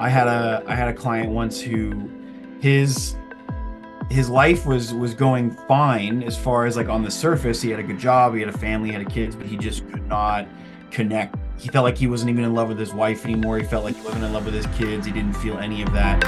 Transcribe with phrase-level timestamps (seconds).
[0.00, 2.10] I had a I had a client once who
[2.58, 3.16] his
[4.08, 7.60] his life was was going fine as far as like on the surface.
[7.60, 9.86] He had a good job, he had a family, he had kids, but he just
[9.90, 10.48] could not
[10.90, 11.36] connect.
[11.58, 13.58] He felt like he wasn't even in love with his wife anymore.
[13.58, 15.04] He felt like he wasn't in love with his kids.
[15.04, 16.24] He didn't feel any of that.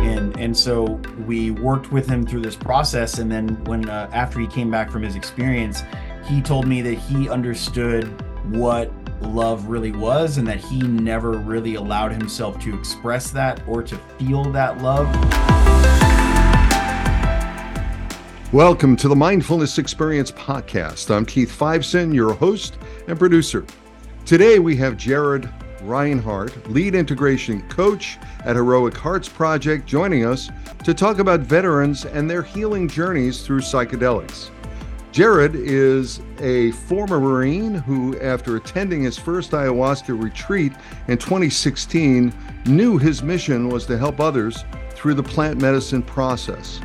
[0.00, 3.18] And and so we worked with him through this process.
[3.18, 5.82] And then when uh, after he came back from his experience,
[6.24, 8.06] he told me that he understood
[8.50, 8.90] what
[9.24, 13.96] love really was and that he never really allowed himself to express that or to
[14.18, 15.06] feel that love.
[18.52, 21.12] Welcome to the Mindfulness Experience Podcast.
[21.12, 22.78] I'm Keith Fiveson, your host
[23.08, 23.66] and producer.
[24.24, 25.50] Today we have Jared
[25.82, 30.50] Reinhardt, lead integration coach at Heroic Hearts Project, joining us
[30.84, 34.50] to talk about veterans and their healing journeys through psychedelics.
[35.14, 40.72] Jared is a former Marine who, after attending his first ayahuasca retreat
[41.06, 42.34] in 2016,
[42.66, 46.80] knew his mission was to help others through the plant medicine process.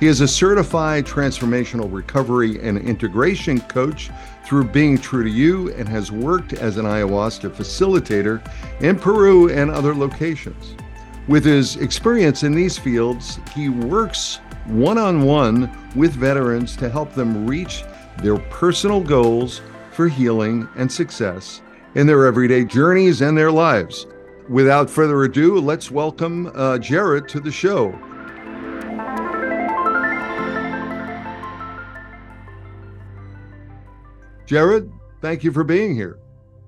[0.00, 4.10] He is a certified transformational recovery and integration coach
[4.46, 8.40] through Being True to You and has worked as an ayahuasca facilitator
[8.80, 10.74] in Peru and other locations.
[11.28, 17.12] With his experience in these fields, he works one on one with veterans to help
[17.12, 17.84] them reach
[18.18, 19.60] their personal goals
[19.92, 21.60] for healing and success
[21.94, 24.06] in their everyday journeys and their lives.
[24.48, 27.92] Without further ado, let's welcome uh, Jared to the show.
[34.46, 34.90] Jared,
[35.22, 36.18] thank you for being here.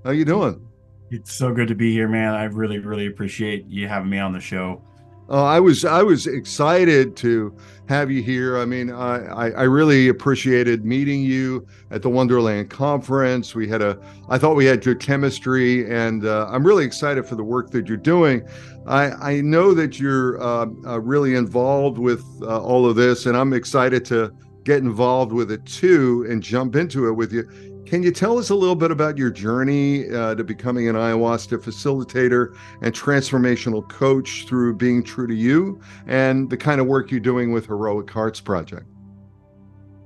[0.05, 0.67] How you doing?
[1.11, 2.35] It's so good to be here, man.
[2.35, 4.83] I really, really appreciate you having me on the show.
[5.29, 7.55] Uh, I was I was excited to
[7.89, 8.59] have you here.
[8.59, 13.55] I mean, I, I really appreciated meeting you at the Wonderland conference.
[13.55, 17.35] We had a I thought we had good chemistry, and uh, I'm really excited for
[17.35, 18.47] the work that you're doing.
[18.87, 23.37] I I know that you're uh, uh really involved with uh, all of this, and
[23.37, 24.33] I'm excited to
[24.67, 27.49] get involved with it too and jump into it with you.
[27.87, 31.59] Can you tell us a little bit about your journey uh, to becoming an ayahuasca
[31.59, 37.21] facilitator and transformational coach through being true to you and the kind of work you're
[37.21, 38.87] doing with Heroic Hearts Project?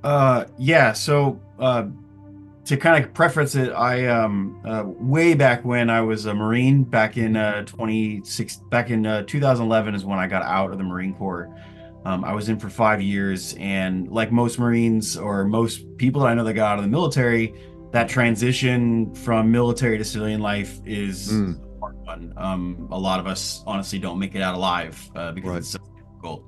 [0.04, 0.92] Uh, yeah.
[0.92, 1.86] So, uh,
[2.66, 6.84] to kind of preface it, I um uh, way back when I was a Marine
[6.84, 10.84] back in uh 26 back in uh, 2011 is when I got out of the
[10.84, 11.50] Marine Corps.
[12.04, 16.28] Um, I was in for five years, and like most Marines or most people that
[16.28, 17.54] I know that got out of the military,
[17.92, 21.58] that transition from military to civilian life is mm.
[21.58, 22.32] a hard one.
[22.36, 25.58] Um, a lot of us honestly don't make it out alive uh, because right.
[25.58, 26.44] it's so difficult.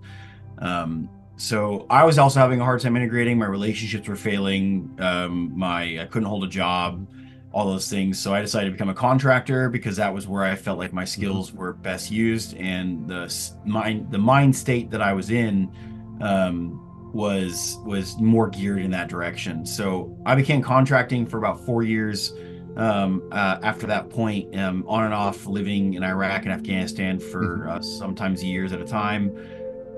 [0.59, 3.39] Um, so I was also having a hard time integrating.
[3.39, 4.97] My relationships were failing.
[5.01, 7.05] Um, my I couldn't hold a job,
[7.51, 8.21] all those things.
[8.21, 11.05] So I decided to become a contractor because that was where I felt like my
[11.05, 11.59] skills mm-hmm.
[11.59, 15.73] were best used, and the mind the mind state that I was in
[16.21, 19.67] um, was was more geared in that direction.
[19.67, 22.33] So I became contracting for about four years.
[22.75, 27.67] Um, uh, after that point, um, on and off, living in Iraq and Afghanistan for
[27.67, 27.69] mm-hmm.
[27.69, 29.37] uh, sometimes years at a time.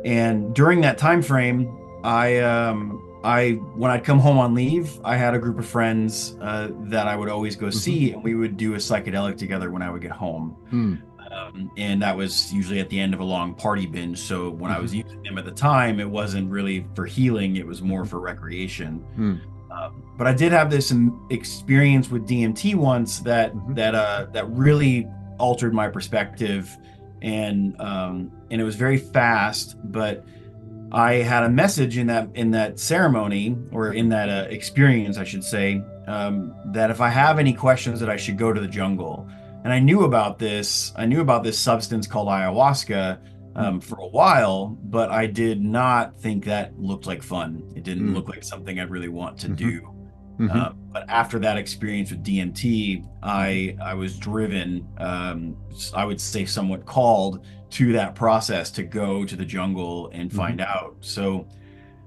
[0.04, 5.16] And during that time frame, I um, I when I'd come home on leave, I
[5.16, 7.78] had a group of friends uh, that I would always go mm-hmm.
[7.78, 10.56] see, and we would do a psychedelic together when I would get home.
[10.72, 11.00] Mm.
[11.34, 14.18] Um, and that was usually at the end of a long party binge.
[14.18, 14.78] So when mm-hmm.
[14.78, 15.08] I was mm-hmm.
[15.08, 19.04] using them at the time, it wasn't really for healing; it was more for recreation.
[19.18, 19.40] Mm.
[19.70, 20.94] Um, but I did have this
[21.30, 23.74] experience with DMT once that mm-hmm.
[23.74, 25.08] that uh, that really
[25.38, 26.76] altered my perspective,
[27.22, 29.76] and um, and it was very fast.
[29.90, 30.24] But
[30.92, 35.24] I had a message in that in that ceremony or in that uh, experience, I
[35.24, 38.68] should say, um, that if I have any questions, that I should go to the
[38.68, 39.28] jungle
[39.64, 40.92] and I knew about this.
[40.94, 43.18] I knew about this substance called ayahuasca
[43.56, 47.72] um, for a while, but I did not think that looked like fun.
[47.74, 48.14] It didn't mm.
[48.14, 49.54] look like something I'd really want to mm-hmm.
[49.56, 49.80] do.
[50.38, 50.50] Mm-hmm.
[50.50, 55.56] Uh, but after that experience with DMT, I I was driven, um,
[55.94, 60.36] I would say, somewhat called to that process to go to the jungle and mm-hmm.
[60.36, 60.96] find out.
[61.00, 61.48] So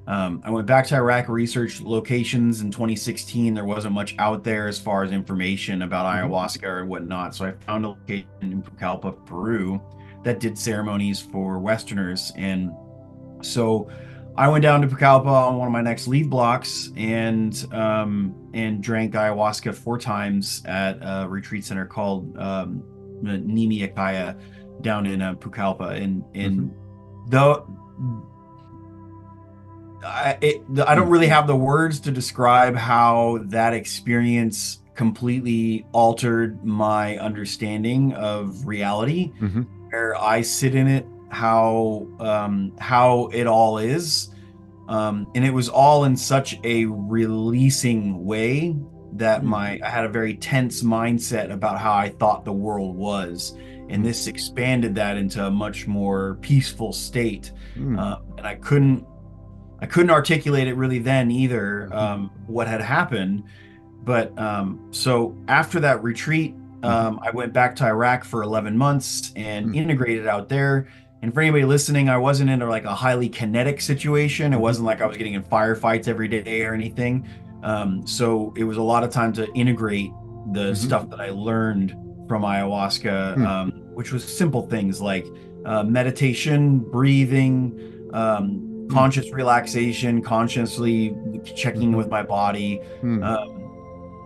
[0.07, 3.53] um, I went back to Iraq, researched locations in 2016.
[3.53, 6.31] There wasn't much out there as far as information about mm-hmm.
[6.31, 7.35] ayahuasca or whatnot.
[7.35, 9.81] So I found a location in Pucallpa, Peru,
[10.23, 12.31] that did ceremonies for Westerners.
[12.37, 12.71] And
[13.41, 13.91] so
[14.37, 18.81] I went down to Pucallpa on one of my next leave blocks and um, and
[18.81, 22.81] drank ayahuasca four times at a retreat center called um,
[23.21, 24.37] Nimi
[24.81, 26.01] down in uh, Pucallpa.
[26.01, 27.29] And and mm-hmm.
[27.29, 27.65] the
[30.03, 36.63] I, it, I don't really have the words to describe how that experience completely altered
[36.63, 43.77] my understanding of reality, hmm where I sit in it, how um, how it all
[43.77, 44.29] is,
[44.89, 48.75] um, and it was all in such a releasing way
[49.13, 49.47] that Hmm.
[49.47, 53.55] my I had a very tense mindset about how I thought the world was,
[53.89, 57.51] and this expanded that into a much more peaceful state.
[57.77, 57.97] Mm.
[57.97, 59.05] Uh, and I couldn't
[59.81, 61.95] I couldn't articulate it really then either Mhm.
[61.95, 63.43] um, what had happened.
[64.03, 69.33] But um, so after that retreat, um, I went back to Iraq for 11 months
[69.35, 69.75] and Mhm.
[69.75, 70.87] integrated out there.
[71.21, 74.53] And for anybody listening, I wasn't in like a highly kinetic situation.
[74.53, 77.25] It wasn't like I was getting in firefights every day or anything.
[77.63, 80.11] Um, so it was a lot of time to integrate
[80.53, 80.77] the Mhm.
[80.77, 81.95] stuff that I learned
[82.27, 83.45] from ayahuasca, Hmm.
[83.45, 85.25] um, which was simple things like
[85.65, 87.73] uh, meditation, breathing,
[88.13, 88.93] um, Hmm.
[88.93, 91.97] conscious relaxation, consciously checking Mhm.
[91.97, 93.23] with my body, Mm.
[93.23, 93.53] um,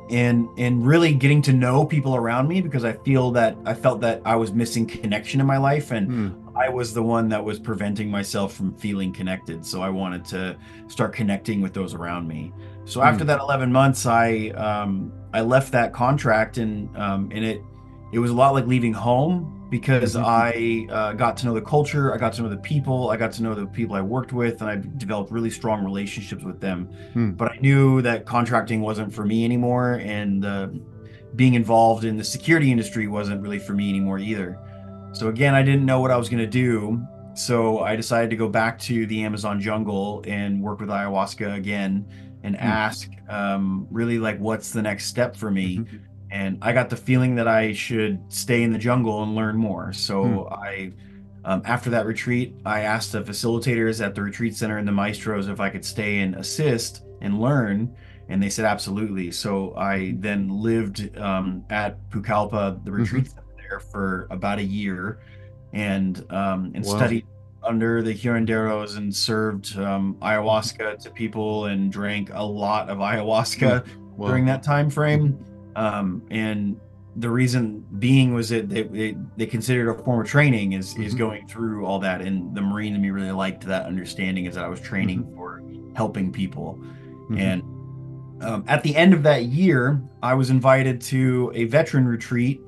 [0.09, 4.01] and and really getting to know people around me because I feel that I felt
[4.01, 6.33] that I was missing connection in my life and Mm.
[6.53, 9.65] I was the one that was preventing myself from feeling connected.
[9.65, 10.57] So I wanted to
[10.89, 12.51] start connecting with those around me.
[12.83, 13.27] So after Mm.
[13.27, 17.61] that 11 months, I um, I left that contract and um, and it
[18.11, 20.23] it was a lot like leaving home because Mhm.
[20.23, 23.31] I uh, got to know the culture, I got to know the people, I got
[23.33, 26.89] to know the people I worked with, and I developed really strong relationships with them.
[27.13, 27.31] Hmm.
[27.31, 30.67] But I knew that contracting wasn't for me anymore, and uh,
[31.35, 34.59] being involved in the security industry wasn't really for me anymore either.
[35.13, 37.01] So again, I didn't know what I was going to do.
[37.33, 42.05] So I decided to go back to the Amazon jungle and work with ayahuasca again
[42.43, 42.61] and Hmm.
[42.63, 45.77] ask um, really like what's the next step for me.
[45.77, 45.87] Mhm.
[46.31, 49.91] And I got the feeling that I should stay in the jungle and learn more.
[49.91, 50.93] So I,
[51.43, 55.49] um, after that retreat, I asked the facilitators at the retreat center and the maestros
[55.49, 57.93] if I could stay and assist and learn.
[58.29, 59.31] And they said absolutely.
[59.31, 65.19] So I then lived um, at Pucallpa, the retreat center there, for about a year,
[65.73, 66.95] and um, and Wow.
[66.95, 67.25] studied
[67.63, 73.85] under the curanderos and served um, ayahuasca to people and drank a lot of ayahuasca
[74.15, 74.27] Wow.
[74.27, 75.37] during that time frame.
[75.75, 76.79] Um, and
[77.17, 81.13] the reason being was that they, they, they considered a form of training is is
[81.13, 81.17] Mhm.
[81.17, 82.21] going through all that.
[82.21, 85.61] And the Marine in me really liked that understanding is that I was training for
[85.95, 86.79] helping people.
[87.29, 87.39] Mhm.
[87.39, 87.63] And
[88.43, 92.61] um, at the end of that year, I was invited to a veteran retreat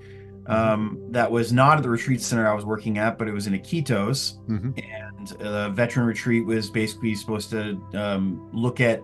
[0.47, 3.47] um, that was not at the retreat center I was working at, but it was
[3.47, 4.45] in Iquitos.
[4.49, 4.77] Mhm.
[4.77, 9.01] And the veteran retreat was basically supposed to um, look at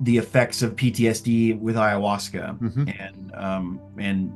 [0.00, 2.58] the effects of PTSD with ayahuasca.
[2.58, 2.94] Mhm.
[3.00, 4.32] And um, and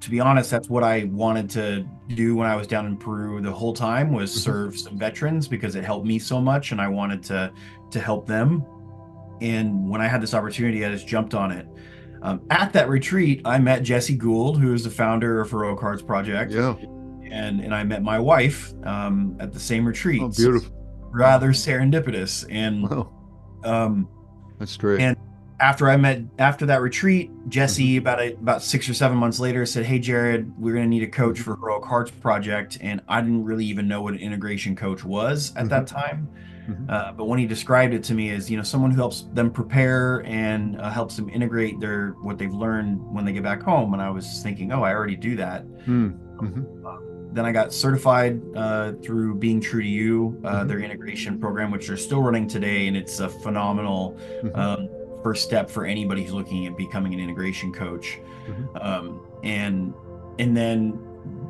[0.00, 1.84] to be honest, that's what I wanted to
[2.14, 4.38] do when I was down in Peru the whole time was Mhm.
[4.38, 7.50] serve some veterans because it helped me so much, and I wanted to
[7.90, 8.62] to help them.
[9.40, 11.66] And when I had this opportunity, I just jumped on it.
[12.22, 16.02] Um, at that retreat, I met Jesse Gould, who is the founder of Heroic Hearts
[16.02, 16.74] Project, Yeah.
[17.30, 20.20] and and I met my wife um, at the same retreat.
[20.22, 20.74] Oh, beautiful.
[21.12, 23.12] Rather serendipitous, and Wow.
[23.64, 24.08] um,
[24.58, 25.00] That's great.
[25.00, 25.16] And-
[25.60, 27.98] after I met after that retreat, Jesse Mm-hmm.
[27.98, 31.02] about a, about six or seven months later said, "Hey Jared, we're going to need
[31.02, 34.76] a coach for Heroic Hearts Project," and I didn't really even know what an integration
[34.76, 36.28] coach was at that time.
[36.70, 36.88] Mhm.
[36.88, 39.50] Uh, but when he described it to me as you know someone who helps them
[39.50, 43.94] prepare and uh, helps them integrate their what they've learned when they get back home,
[43.94, 45.62] and I was thinking, oh, I already do that.
[45.86, 46.10] Hmm.
[47.32, 50.68] Then I got certified uh, through Being True to You, uh, Mhm.
[50.68, 54.56] their integration program, which they're still running today, and it's a phenomenal Mhm.
[54.58, 54.88] um,
[55.22, 58.18] first step for anybody who's looking at becoming an integration coach.
[58.48, 58.84] Mhm.
[58.84, 59.92] Um, and
[60.40, 60.96] and then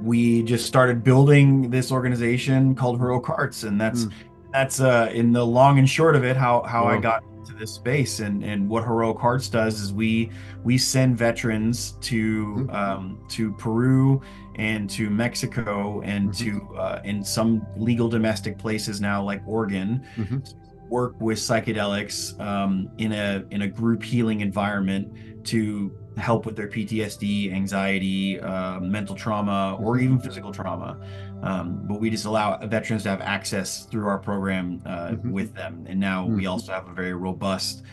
[0.03, 4.13] we just started building this organization called Heroic Hearts, and that's Mm.
[4.53, 7.71] that's uh, in the long and short of it how how I got into this
[7.73, 8.21] space.
[8.21, 10.31] And and what Heroic Hearts does is we
[10.65, 12.75] we send veterans to Mhm.
[12.75, 14.23] um, to Peru
[14.59, 16.37] and to Mexico and Mhm.
[16.38, 20.55] to uh, in some legal domestic places now like Oregon Mhm.
[20.91, 25.09] work with psychedelics um, in a in a group healing environment
[25.45, 30.99] to help with their PTSD, anxiety, uh, mental trauma, or even physical trauma.
[31.43, 35.31] Um, but we just allow veterans to have access through our program uh, Mhm.
[35.31, 35.85] with them.
[35.88, 36.50] And now we Mhm.
[36.50, 37.85] also have a very robust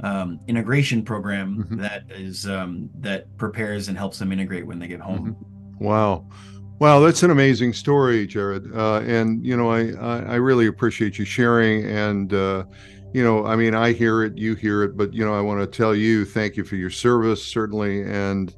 [0.00, 1.78] um, integration program Mhm.
[1.78, 5.36] that is um, that prepares and helps them integrate when they get home.
[5.78, 6.26] Wow.
[6.80, 8.74] Wow, that's an amazing story, Jared.
[8.74, 11.84] Uh, and you know, I, I really appreciate you sharing.
[11.84, 12.64] And uh,
[13.12, 15.60] you know, I mean, I hear it, you hear it, but you know, I want
[15.60, 18.54] to tell you thank you for your service, certainly, and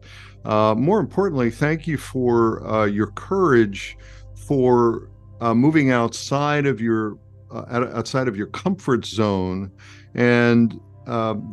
[0.46, 3.98] uh, more importantly, thank you for uh, your courage
[4.46, 7.18] for uh, moving outside of your
[7.50, 9.70] uh, outside of your comfort zone
[10.14, 10.80] and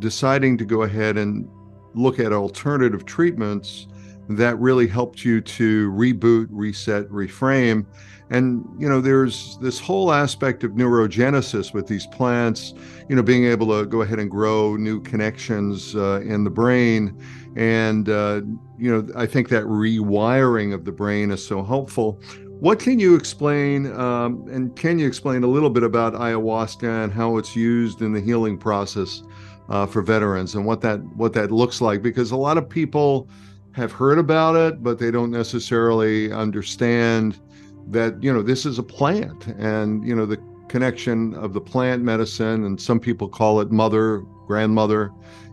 [0.00, 1.48] deciding to go ahead and
[1.94, 3.86] look at alternative treatments
[4.28, 7.86] that really helped you to reboot, reset, reframe.
[8.30, 12.72] And, you know, there's this whole aspect of neurogenesis with these plants,
[13.08, 17.22] you know, being able to go ahead and grow new connections uh, in the brain.
[17.54, 18.40] And, uh,
[18.78, 22.20] you know, I think that rewiring of the brain is so helpful.
[22.60, 27.12] What can you explain, um, and can you explain a little bit about ayahuasca and
[27.12, 29.22] how it's used in the healing process
[29.68, 32.00] uh, for veterans and what that what that looks like?
[32.00, 33.28] Because a lot of people
[33.74, 37.40] have heard about it, but they don't necessarily understand
[37.88, 40.38] that you know this is a plant, and you know the
[40.68, 45.10] connection of the plant medicine, and some people call it mother, grandmother.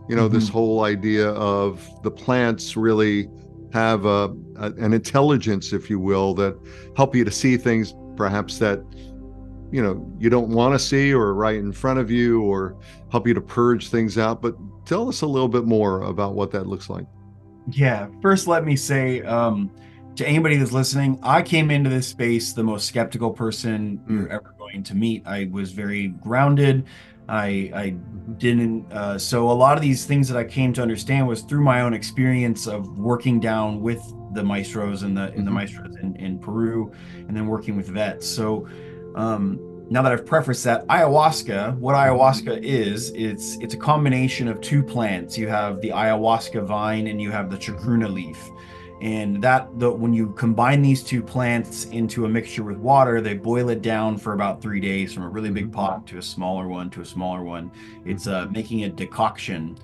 [0.08, 0.34] You know mm-hmm.
[0.34, 3.28] this whole idea of the plants really
[3.72, 6.56] have a, a, an intelligence, if you will, that
[6.96, 8.84] help you to see things perhaps that
[9.72, 12.76] you know you don't want to see or right in front of you or
[13.10, 16.50] help you to purge things out but tell us a little bit more about what
[16.50, 17.06] that looks like
[17.70, 19.70] yeah first let me say um,
[20.16, 24.10] to anybody that's listening i came into this space the most skeptical person mm.
[24.10, 26.84] you're ever going to meet i was very grounded
[27.28, 27.90] I I
[28.36, 28.92] didn't.
[28.92, 31.80] Uh, so a lot of these things that I came to understand was through my
[31.82, 34.02] own experience of working down with
[34.34, 35.54] the maestros and the in the mm-hmm.
[35.54, 36.92] maestros in, in Peru,
[37.28, 38.26] and then working with vets.
[38.26, 38.68] So
[39.14, 39.58] um,
[39.92, 44.82] now that I've prefaced that, ayahuasca, what ayahuasca is, it's it's a combination of two
[44.82, 45.36] plants.
[45.36, 48.50] You have the ayahuasca vine and you have the chacruna leaf
[49.02, 53.34] and that the when you combine these two plants into a mixture with water they
[53.34, 55.74] boil it down for about three days from a really big mm-hmm.
[55.74, 57.68] pot to a smaller one to a smaller one
[58.04, 59.76] it's uh, making a decoction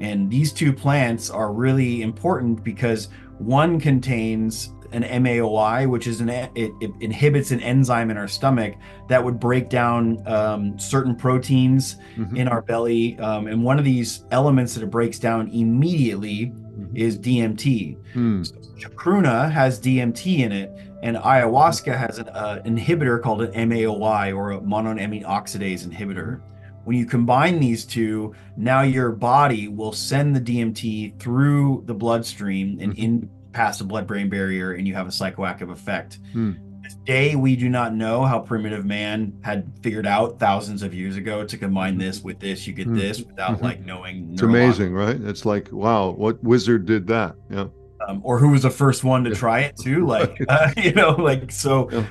[0.00, 6.28] and these two plants are really important because one contains an MAOI, which is an
[6.28, 8.74] it, it, inhibits an enzyme in our stomach
[9.08, 12.36] that would break down um, certain proteins mm-hmm.
[12.36, 13.18] in our belly.
[13.18, 16.96] Um, and one of these elements that it breaks down immediately mm-hmm.
[16.96, 17.96] is DMT.
[18.14, 18.46] Mm.
[18.46, 20.70] So Chacruna has DMT in it,
[21.02, 26.40] and ayahuasca has an uh, inhibitor called an MAOI or a monoamine oxidase inhibitor.
[26.84, 32.78] When you combine these two, now your body will send the DMT through the bloodstream
[32.80, 33.02] and mm-hmm.
[33.02, 36.18] in past the blood-brain barrier, and you have a psychoactive effect.
[36.34, 36.58] Mm.
[36.90, 41.44] Today, we do not know how primitive man had figured out thousands of years ago
[41.44, 42.66] to combine this with this.
[42.66, 42.98] You get mm.
[42.98, 43.64] this without mm-hmm.
[43.64, 44.30] like knowing.
[44.32, 45.18] It's amazing, right?
[45.18, 47.36] It's like, wow, what wizard did that?
[47.50, 47.68] Yeah.
[48.06, 50.04] Um, or who was the first one to try it too?
[50.14, 51.90] Like, uh, you know, like so.
[51.90, 52.06] Yeah.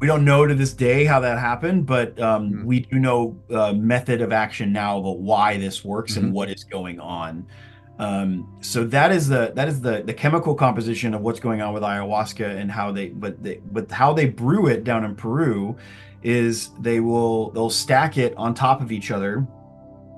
[0.00, 2.64] We don't know to this day how that happened, but um, mm.
[2.64, 6.26] we do know uh, method of action now about why this works mm-hmm.
[6.26, 7.46] and what is going on.
[7.98, 11.72] Um, so that is the that is the the chemical composition of what's going on
[11.72, 15.76] with ayahuasca and how they but they but how they brew it down in Peru
[16.24, 19.46] is they will they'll stack it on top of each other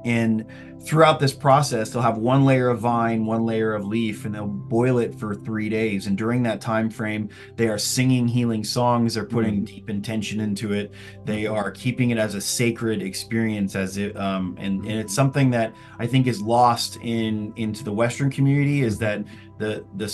[0.04, 0.46] and
[0.82, 4.46] throughout this process they'll have one layer of vine one layer of leaf and they'll
[4.46, 6.06] boil it for three days.
[6.06, 9.14] And during that time frame they are singing healing songs.
[9.14, 9.64] They're putting mm-hmm.
[9.64, 10.92] deep intention into it.
[11.24, 15.50] They are keeping it as a sacred experience as it um, and, and it's something
[15.50, 19.24] that i think is lost in into the western community is that
[19.58, 20.06] the the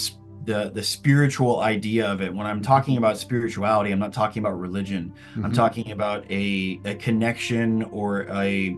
[0.44, 2.32] the the spiritual idea of it.
[2.32, 5.14] When i'm talking about spirituality i'm not talking about religion.
[5.32, 5.44] Mm-hmm.
[5.44, 8.76] i'm talking about a a connection or a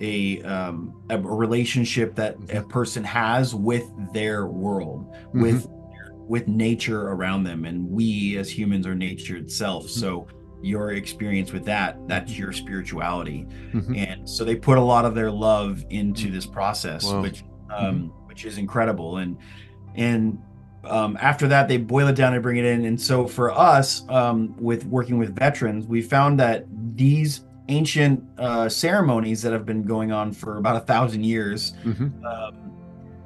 [0.00, 2.68] a um, a relationship that a mm-hmm.
[2.68, 5.42] person has with their world, mm-hmm.
[5.42, 5.68] with
[6.28, 9.84] with nature around them, and we as humans are nature itself.
[9.84, 10.00] Mm-hmm.
[10.00, 10.28] So
[10.62, 13.94] your experience with that that's your spirituality mm-hmm.
[13.94, 17.22] and so they put a lot of their love into this process wow.
[17.22, 18.26] which um mm-hmm.
[18.26, 19.38] which is incredible and
[19.94, 20.38] and
[20.84, 24.02] um, after that they boil it down and bring it in and so for us
[24.08, 26.64] um, with working with veterans we found that
[26.94, 31.72] these ancient uh, ceremonies that have been going on for about a thousand years.
[31.84, 32.24] Mm-hmm.
[32.24, 32.72] Um,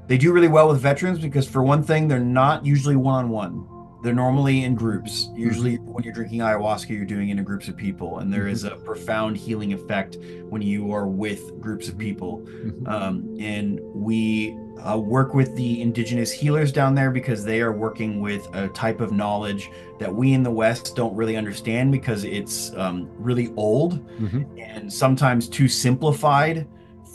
[0.06, 3.30] they do really well with veterans because, for one thing, they're not usually one on
[3.30, 3.66] one.
[4.02, 5.30] They're normally in groups.
[5.34, 5.92] Usually, mm-hmm.
[5.92, 8.50] when you're drinking ayahuasca, you're doing it in groups of people, and there mm-hmm.
[8.50, 10.18] is a profound healing effect
[10.50, 12.40] when you are with groups of people.
[12.40, 12.86] Mm-hmm.
[12.86, 18.20] Um, and we uh, work with the indigenous healers down there because they are working
[18.20, 22.74] with a type of knowledge that we in the West don't really understand because it's
[22.76, 24.42] um, really old mm-hmm.
[24.58, 26.66] and sometimes too simplified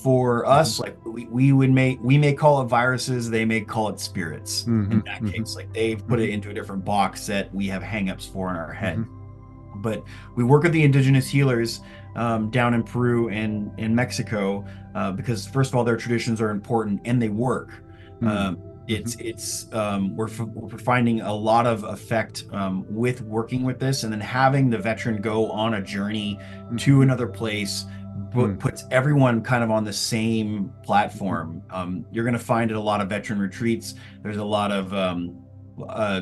[0.01, 0.83] for us mm-hmm.
[0.83, 4.63] like we, we would make we may call it viruses they may call it spirits
[4.63, 4.91] mm-hmm.
[4.91, 5.29] in that mm-hmm.
[5.29, 6.33] case like they've put it mm-hmm.
[6.33, 9.81] into a different box that we have hangups for in our head mm-hmm.
[9.81, 10.03] but
[10.35, 11.81] we work with the indigenous healers
[12.15, 14.65] um, down in peru and in mexico
[14.99, 17.83] uh, because first of all their traditions are important and they work
[18.21, 23.79] um, it's it's um, we're, we're finding a lot of effect um, with working with
[23.79, 26.39] this and then having the veteran go on a journey
[26.77, 27.85] to another place
[28.33, 28.59] mm.
[28.59, 31.61] puts everyone kind of on the same platform.
[31.69, 34.93] Um, you're going to find at a lot of veteran retreats, there's a lot of,
[34.93, 35.43] um,
[35.87, 36.21] uh,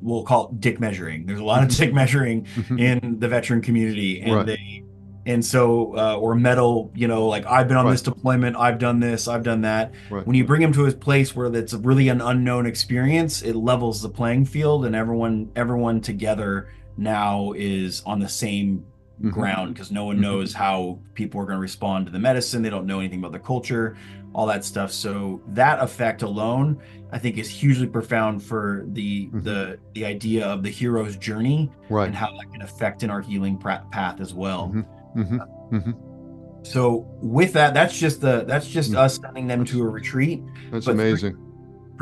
[0.00, 1.26] we'll call it dick measuring.
[1.26, 1.84] There's a lot of mm-hmm.
[1.84, 2.78] dick measuring mm-hmm.
[2.78, 4.46] in the veteran community, and right.
[4.46, 4.84] they,
[5.26, 7.92] and so uh, or metal you know, like I've been on right.
[7.92, 9.92] this deployment, I've done this, I've done that.
[10.10, 10.26] Right.
[10.26, 14.02] When you bring them to a place where it's really an unknown experience, it levels
[14.02, 18.84] the playing field, and everyone, everyone together now is on the same
[19.18, 19.30] mm-hmm.
[19.30, 20.22] ground because no one mm-hmm.
[20.22, 22.62] knows how people are going to respond to the medicine.
[22.62, 23.96] They don't know anything about the culture,
[24.34, 24.92] all that stuff.
[24.92, 26.80] So that effect alone,
[27.12, 29.40] I think, is hugely profound for the mm-hmm.
[29.42, 32.06] the the idea of the hero's journey right.
[32.06, 34.72] and how that can affect in our healing path as well.
[35.16, 35.76] Mm-hmm.
[35.76, 36.64] Mm-hmm.
[36.64, 40.42] So with that, that's just the that's just us sending them to a retreat.
[40.70, 41.36] That's but amazing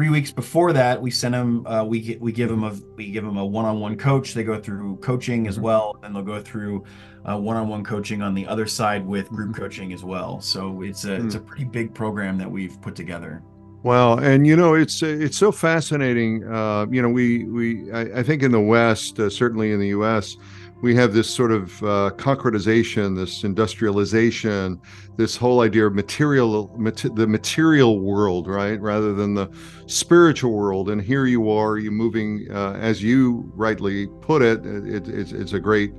[0.00, 1.66] three weeks before that, we send them.
[1.66, 4.32] Uh, we we give them a we give them a one-on-one coach.
[4.32, 5.64] They go through coaching as mm-hmm.
[5.64, 6.84] well, and they'll go through
[7.26, 9.60] uh, one-on-one coaching on the other side with group mm-hmm.
[9.60, 10.40] coaching as well.
[10.40, 11.26] So it's a mm.
[11.26, 13.42] it's a pretty big program that we've put together.
[13.82, 16.50] Wow, and you know it's it's so fascinating.
[16.50, 19.88] Uh, you know, we we I, I think in the West, uh, certainly in the
[19.88, 20.36] U.S
[20.82, 24.80] we have this sort of uh, concretization, this industrialization,
[25.16, 26.68] this whole idea of material,
[27.14, 29.50] the material world, right, rather than the
[29.86, 30.88] spiritual world.
[30.88, 35.52] And here you are, you moving, uh, as you rightly put it, it it's, it's
[35.52, 35.92] a great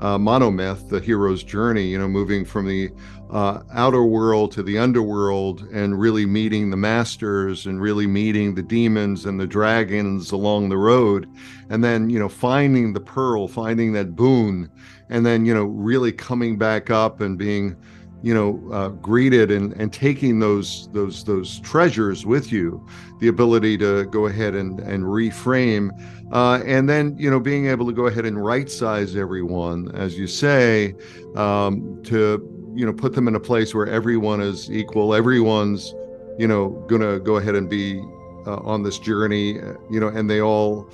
[0.00, 1.86] uh, monomyth, the hero's journey.
[1.86, 2.90] You know, moving from the
[3.34, 8.62] uh, outer world to the underworld and really meeting the masters and really meeting the
[8.62, 11.28] demons and the dragons along the road.
[11.68, 14.70] And then you know finding the pearl finding that boon
[15.10, 17.76] and then you know really coming back up and being
[18.22, 22.86] you know uh, greeted and and taking those those those treasures with you
[23.18, 25.90] the ability to go ahead and and reframe.
[26.32, 30.16] Uh, and then you know being able to go ahead and right size everyone as
[30.16, 30.94] you say
[31.34, 35.94] um, to you know put them in a place where everyone is equal everyone's
[36.38, 38.00] you know gonna go ahead and be
[38.46, 40.88] uh, on this journey uh, you know and they all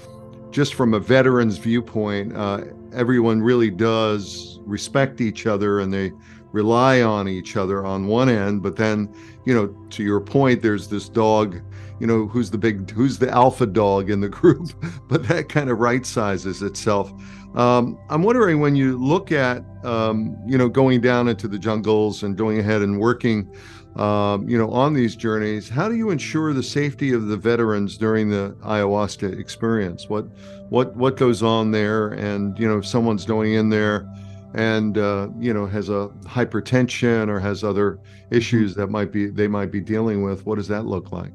[0.51, 2.62] just from a veteran's viewpoint uh,
[2.93, 6.12] everyone really does respect each other and they
[6.53, 9.13] rely on each other on one end but then
[9.45, 11.61] you know to your point there's this dog
[11.99, 14.71] you know who's the big who's the alpha dog in the group
[15.09, 17.13] but that kind of right sizes itself
[17.55, 22.23] um, I'm wondering when you look at, um, you know, going down into the jungles
[22.23, 23.53] and going ahead and working,
[23.97, 27.99] um, you know, on these journeys, how do you ensure the safety of the veterans
[27.99, 30.09] during the ayahuasca experience?
[30.09, 30.27] What,
[30.69, 32.11] what, what goes on there?
[32.11, 34.09] And you know, if someone's going in there
[34.55, 37.99] and uh, you know has a hypertension or has other
[38.31, 41.33] issues that might be they might be dealing with, what does that look like?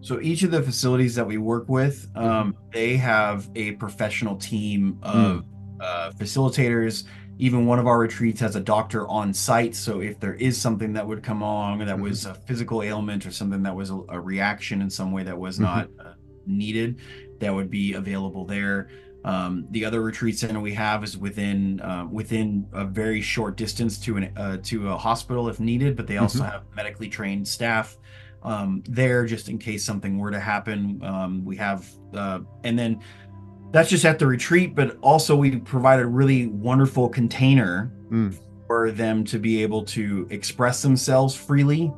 [0.00, 2.70] So each of the facilities that we work with, um, mm-hmm.
[2.72, 5.44] they have a professional team of mm
[5.82, 7.04] uh, facilitators.
[7.38, 9.74] Even one of our retreats has a doctor on site.
[9.74, 12.02] So if there is something that would come along that mm-hmm.
[12.02, 15.36] was a physical ailment or something that was a, a reaction in some way that
[15.36, 15.64] was mm-hmm.
[15.64, 16.12] not uh,
[16.46, 17.00] needed,
[17.40, 18.88] that would be available there.
[19.24, 23.98] Um, the other retreat center we have is within uh, within a very short distance
[24.00, 26.50] to an uh, to a hospital if needed, but they also mm-hmm.
[26.50, 27.96] have medically trained staff
[28.42, 31.00] um, there just in case something were to happen.
[31.04, 33.00] Um, we have uh, and then
[33.70, 38.34] that's just at the retreat, but also we provide a really wonderful container mm.
[38.66, 41.92] for them to be able to express themselves freely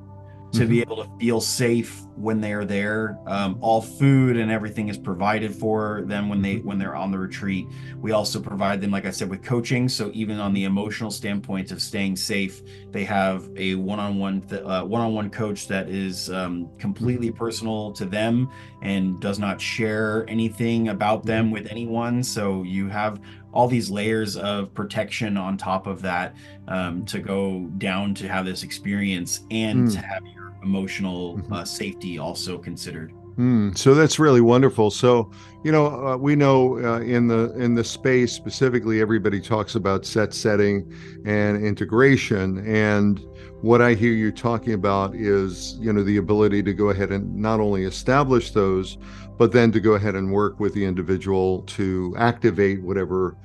[0.54, 0.70] to mm-hmm.
[0.70, 3.18] be able to feel safe when they are there.
[3.26, 6.68] Um, all food and everything is provided for them when they mm-hmm.
[6.68, 7.66] when they're on the retreat.
[7.96, 9.88] We also provide them, like I said, with coaching.
[9.88, 14.84] So even on the emotional standpoint of staying safe, they have a one-on-one th- uh,
[14.84, 17.38] one-on-one coach that is um, completely mm-hmm.
[17.38, 18.48] personal to them
[18.82, 22.22] and does not share anything about them with anyone.
[22.22, 23.20] So you have
[23.54, 26.34] all these layers of protection on top of that
[26.68, 29.92] um, to go down to have this experience and mm.
[29.92, 31.52] to have your emotional mm-hmm.
[31.52, 33.12] uh, safety also considered.
[33.36, 34.90] Mm, so that's really wonderful.
[34.90, 35.30] So,
[35.64, 40.06] you know, uh, we know uh, in the in the space specifically, everybody talks about
[40.06, 40.92] set setting
[41.24, 42.64] and integration.
[42.64, 43.18] And
[43.60, 47.34] what I hear you talking about is, you know, the ability to go ahead and
[47.34, 48.98] not only establish those,
[49.36, 53.36] but then to go ahead and work with the individual to activate whatever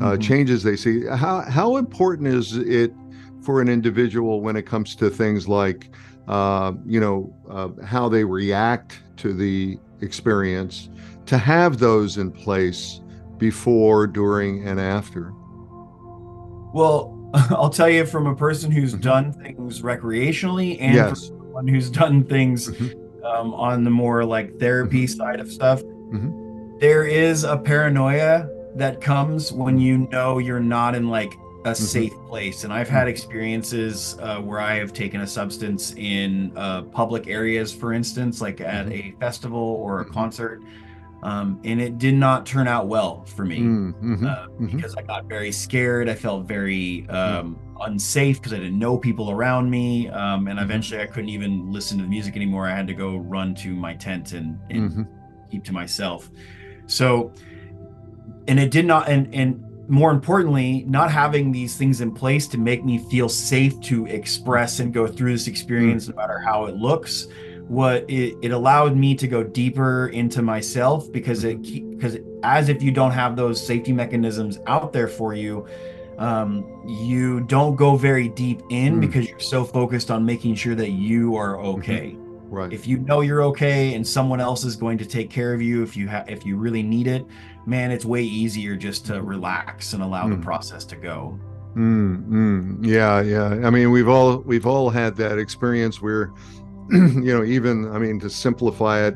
[0.00, 0.20] uh, mm-hmm.
[0.20, 1.06] changes they see.
[1.06, 2.92] How how important is it
[3.42, 5.90] for an individual when it comes to things like
[6.28, 10.90] uh, you know, uh, how they react to the experience,
[11.26, 13.00] to have those in place
[13.38, 15.32] before, during, and after?
[16.74, 17.18] Well,
[17.50, 19.00] I'll tell you from a person who's mm-hmm.
[19.00, 21.28] done things recreationally and yes.
[21.28, 23.24] from someone who's done things mm-hmm.
[23.24, 25.18] um, on the more like therapy mm-hmm.
[25.18, 25.82] side of stuff.
[25.82, 26.78] Mm-hmm.
[26.78, 32.14] There is a paranoia that comes when you know you're not in like a safe
[32.28, 32.64] place.
[32.64, 37.74] And I've had experiences uh, where I have taken a substance in uh, public areas,
[37.74, 40.62] for instance, like at a festival or a concert,
[41.24, 44.24] um, and it did not turn out well for me Mm-hmm.
[44.24, 46.08] uh, because I got very scared.
[46.08, 51.00] I felt very um, unsafe because I didn't know people around me, um, and eventually
[51.02, 52.68] I couldn't even listen to the music anymore.
[52.68, 55.02] I had to go run to my tent and, and Mm-hmm.
[55.50, 56.30] keep to myself.
[56.86, 57.32] So,
[58.48, 62.58] and it did not, and and more importantly, not having these things in place to
[62.58, 66.76] make me feel safe to express and go through this experience, no matter how it
[66.76, 67.28] looks.
[67.68, 72.82] What it, it allowed me to go deeper into myself because it because as if
[72.82, 75.66] you don't have those safety mechanisms out there for you,
[76.18, 79.00] um, you don't go very deep in Mm.
[79.02, 82.16] because you're so focused on making sure that you are okay
[82.50, 82.72] Right.
[82.72, 85.82] if you know you're okay and someone else is going to take care of you
[85.82, 87.26] if you have if you really need it
[87.68, 90.42] man it's way easier just to relax and allow the Mm.
[90.42, 91.38] process to go
[91.76, 93.64] Mm, mm, yeah, yeah.
[93.64, 96.32] I mean, we've all we've all had that experience where,
[96.90, 99.14] you know, even I mean, to simplify it,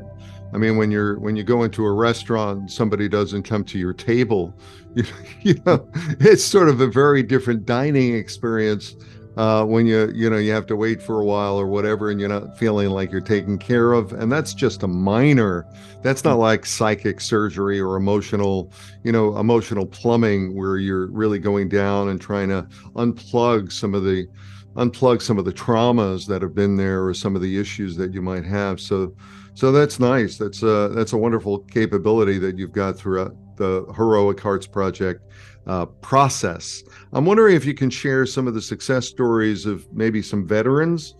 [0.53, 3.91] I mean, when you're when you go into a restaurant, somebody doesn't come to your
[3.91, 4.57] table,
[4.95, 5.03] you,
[5.41, 5.89] you know,
[6.21, 8.95] it's sort of a very different dining experience
[9.37, 12.19] uh, when you you know you have to wait for a while or whatever, and
[12.19, 15.65] you're not feeling like you're taken care of, and that's just a minor.
[16.01, 18.71] That's not like psychic surgery or emotional
[19.03, 24.03] you know emotional plumbing where you're really going down and trying to unplug some of
[24.03, 24.27] the
[24.75, 28.13] unplug some of the traumas that have been there or some of the issues that
[28.13, 28.79] you might have.
[28.79, 29.15] So
[29.55, 30.37] so that's nice.
[30.37, 35.21] That's a that's a wonderful capability that you've got throughout the heroic hearts project
[35.67, 40.21] uh, process i'm wondering if you can share some of the success stories of maybe
[40.21, 41.15] some veterans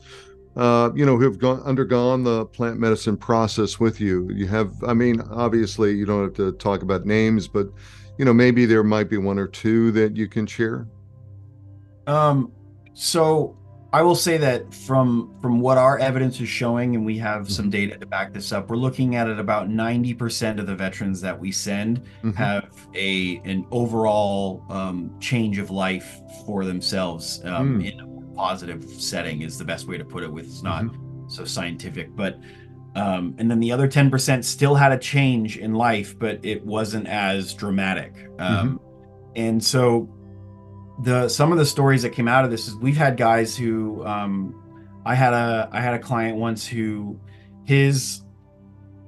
[0.55, 4.29] uh, you know, who have gone undergone the plant medicine process with you.
[4.31, 7.67] You have, I mean, obviously, you don't have to talk about names, but
[8.17, 10.87] you know, maybe there might be one or two that you can share.
[12.05, 12.51] um
[12.93, 13.57] so
[13.93, 17.69] i will say that from from what our evidence is showing and we have some
[17.69, 21.39] data to back this up we're looking at it about 90% of the veterans that
[21.39, 22.35] we send Mhm.
[22.35, 27.91] have a an overall um, change of life for themselves um, Mm.
[27.93, 30.85] in a positive setting is the best way to put it with it's not
[31.27, 32.39] so scientific but
[32.95, 37.07] um, and then the other 10% still had a change in life but it wasn't
[37.07, 38.79] as dramatic um,
[39.35, 40.07] and so
[41.01, 44.05] the some of the stories that came out of this is we've had guys who
[44.05, 44.53] um,
[45.05, 47.19] i had a i had a client once who
[47.65, 48.21] his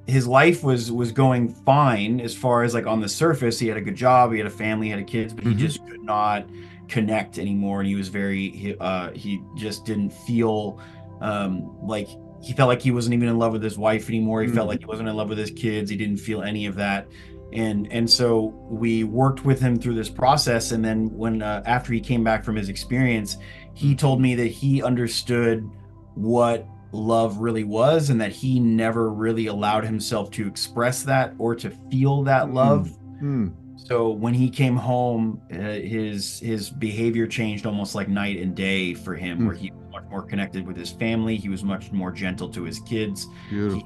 [0.08, 3.78] his life was was going fine as far as like on the surface he had
[3.78, 6.02] a good job he had a family he had a kids but he just could
[6.04, 6.48] not
[6.88, 10.80] connect anymore and he was very he, uh he just didn't feel
[11.21, 12.08] um like
[12.41, 14.69] he felt like he wasn't even in love with his wife anymore he felt Mhm.
[14.69, 17.08] like he wasn't in love with his kids he didn't feel any of that
[17.53, 21.93] and and so we worked with him through this process and then when uh, after
[21.93, 23.38] he came back from his experience
[23.73, 25.69] he told me that he understood
[26.15, 31.53] what love really was and that he never really allowed himself to express that or
[31.55, 32.53] to feel that Mm.
[32.53, 33.47] love Hmm.
[33.75, 38.93] so when he came home uh, his his behavior changed almost like night and day
[38.93, 39.45] for him Hmm.
[39.47, 42.63] where he was much more connected with his family he was much more gentle to
[42.63, 43.79] his kids Beautiful.
[43.79, 43.86] he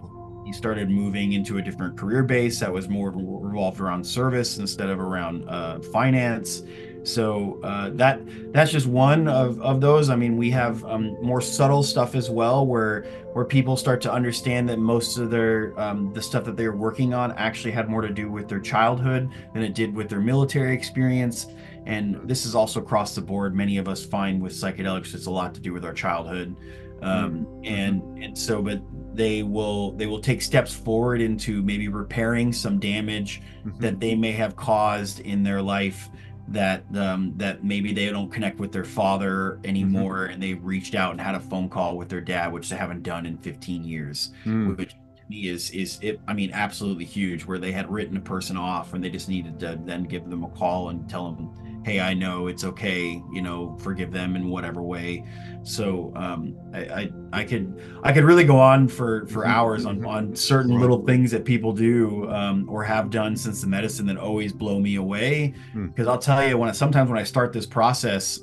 [0.53, 4.99] started moving into a different career base that was more revolved around service instead of
[4.99, 6.63] around uh, finance.
[7.03, 10.09] So uh, that that's just one of, of those.
[10.09, 14.11] I mean we have um, more subtle stuff as well where where people start to
[14.11, 18.01] understand that most of their um, the stuff that they're working on actually had more
[18.01, 21.47] to do with their childhood than it did with their military experience.
[21.85, 23.55] And this is also across the board.
[23.55, 26.55] Many of us find with psychedelics it's a lot to do with our childhood
[27.01, 28.81] um, and and so but
[29.15, 33.77] they will they will take steps forward into maybe repairing some damage Mhm.
[33.79, 36.09] that they may have caused in their life
[36.47, 41.11] that um, that maybe they don't connect with their father anymore and they reached out
[41.11, 44.31] and had a phone call with their dad which they haven't done in 15 years
[44.45, 44.75] Hmm.
[44.75, 44.93] which
[45.29, 48.93] me is is it i mean absolutely huge where they had written a person off
[48.93, 52.13] and they just needed to then give them a call and tell them hey i
[52.13, 55.23] know it's okay you know forgive them in whatever way
[55.63, 59.85] so um i i, I could i could really go on for for Mhm, hours
[59.85, 60.07] on mhm.
[60.07, 60.81] on certain Right.
[60.81, 64.79] little things that people do um or have done since the medicine that always blow
[64.79, 65.87] me away Hmm.
[65.87, 68.39] because i'll tell you when I, sometimes when i start this process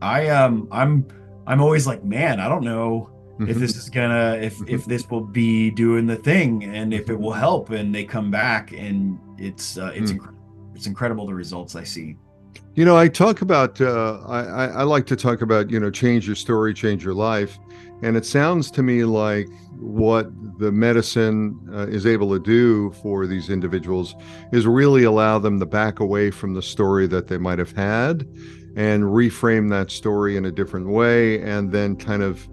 [0.00, 1.06] i um i'm
[1.46, 3.10] i'm always like man i don't know
[3.48, 4.68] if this is gonna if Mhm.
[4.68, 8.30] if this will be doing the thing and if it will help and they come
[8.30, 10.14] back and it's uh, it's Mm.
[10.16, 10.38] incredible
[10.74, 12.16] it's incredible the results i see
[12.76, 15.90] You know, I talk about, uh, I, I, I like to talk about, you know,
[15.90, 17.58] change your story, change your life.
[18.02, 19.48] And it sounds to me like
[19.78, 24.14] what the medicine uh, is able to do for these individuals
[24.52, 28.26] is really allow them to back away from the story that they might have had
[28.76, 32.48] and reframe that story in a different way and then kind of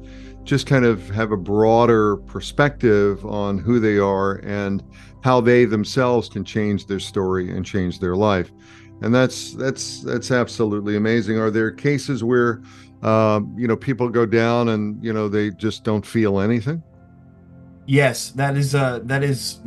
[0.48, 4.82] just kind of have a broader perspective on who they are and
[5.22, 8.52] how they themselves can change their story and change their life.
[9.02, 11.38] And that's that's that's absolutely amazing.
[11.38, 12.64] Are there cases where
[13.04, 16.82] uh, you know people go down and you know they just don't feel anything?
[17.86, 19.60] Yes that is uh that is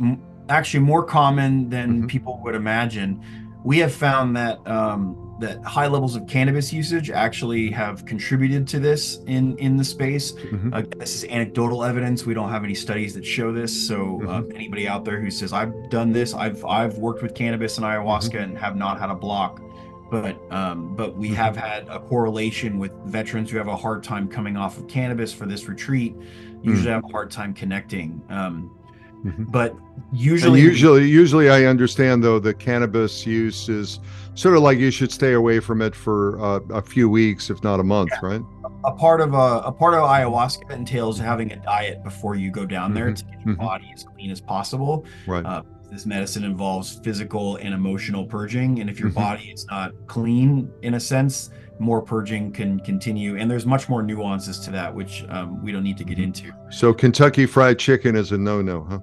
[0.49, 2.07] actually more common than mm-hmm.
[2.07, 3.23] people would imagine.
[3.63, 8.79] We have found that um that high levels of cannabis usage actually have contributed to
[8.79, 10.31] this in in the space.
[10.33, 10.73] Mm-hmm.
[10.73, 12.25] Uh, this is anecdotal evidence.
[12.25, 13.87] We don't have any studies that show this.
[13.87, 14.55] So uh, mm-hmm.
[14.55, 18.31] anybody out there who says I've done this, I've I've worked with cannabis and ayahuasca
[18.31, 18.37] mm-hmm.
[18.37, 19.61] and have not had a block,
[20.09, 21.35] but um, but we mm-hmm.
[21.35, 25.33] have had a correlation with veterans who have a hard time coming off of cannabis
[25.33, 26.15] for this retreat.
[26.63, 26.93] Usually mm.
[26.93, 28.21] have a hard time connecting.
[28.29, 28.77] Um,
[29.25, 29.43] Mm-hmm.
[29.45, 29.75] But
[30.11, 33.99] usually, and usually, usually, I understand though the cannabis use is
[34.33, 37.63] sort of like you should stay away from it for uh, a few weeks, if
[37.63, 38.29] not a month, yeah.
[38.29, 38.41] right?
[38.83, 42.49] A part of a, uh, a part of ayahuasca entails having a diet before you
[42.49, 43.13] go down there mm-hmm.
[43.13, 43.65] to get your mm-hmm.
[43.65, 45.05] body as clean as possible.
[45.27, 45.45] Right.
[45.45, 49.19] Uh, this medicine involves physical and emotional purging, and if your mm-hmm.
[49.19, 53.37] body is not clean, in a sense, more purging can continue.
[53.37, 56.25] And there's much more nuances to that, which um, we don't need to get mm-hmm.
[56.25, 56.53] into.
[56.69, 58.99] So Kentucky Fried Chicken is a no-no, huh?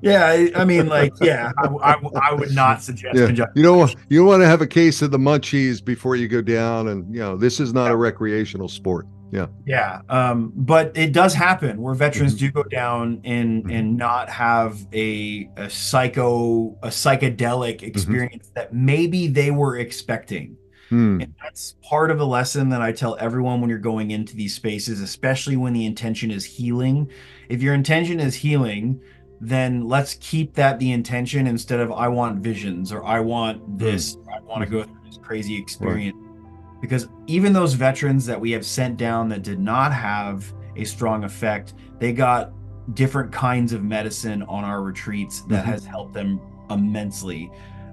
[0.00, 3.16] Yeah, I, I, mean, like, yeah, I, I, I would not suggest.
[3.16, 3.46] Yeah.
[3.54, 6.40] You don't you don't want to have a case of the munchies before you go
[6.40, 7.92] down, and you know this is not yeah.
[7.92, 9.06] a recreational sport.
[9.30, 12.46] Yeah, yeah, um, but it does happen where veterans mm-hmm.
[12.46, 13.70] do go down and mm-hmm.
[13.70, 17.86] and not have a a psycho a psychedelic mm-hmm.
[17.86, 18.54] experience mm-hmm.
[18.54, 20.56] that maybe they were expecting.
[20.90, 21.22] Mm.
[21.22, 24.54] And that's part of the lesson that I tell everyone when you're going into these
[24.54, 27.10] spaces, especially when the intention is healing.
[27.50, 29.02] If your intention is healing,
[29.40, 34.16] then let's keep that the intention instead of I want visions or I want this,
[34.16, 34.28] mm.
[34.34, 36.16] I want to go through this crazy experience.
[36.18, 36.80] Right.
[36.80, 41.24] Because even those veterans that we have sent down that did not have a strong
[41.24, 42.52] effect, they got
[42.94, 45.72] different kinds of medicine on our retreats that mm-hmm.
[45.72, 47.50] has helped them immensely.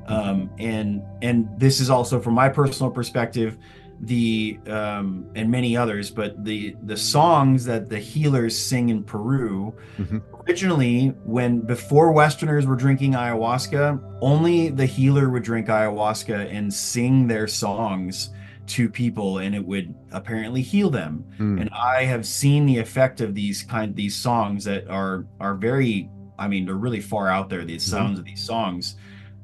[0.07, 3.57] Um, and and this is also from my personal perspective
[4.01, 9.73] the um, and many others, but the the songs that the healers sing in Peru
[9.97, 10.19] mm-hmm.
[10.47, 17.27] originally, when before Westerners were drinking ayahuasca, only the healer would drink ayahuasca and sing
[17.27, 18.31] their songs
[18.67, 21.23] to people, and it would apparently heal them.
[21.39, 21.61] Mm.
[21.61, 26.09] And I have seen the effect of these kind these songs that are are very,
[26.37, 27.63] I mean, they're really far out there.
[27.63, 27.97] These mm-hmm.
[27.97, 28.95] sounds of these songs,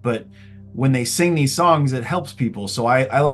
[0.01, 0.25] but
[0.73, 2.67] when they sing these songs, it helps people.
[2.67, 3.33] So I, I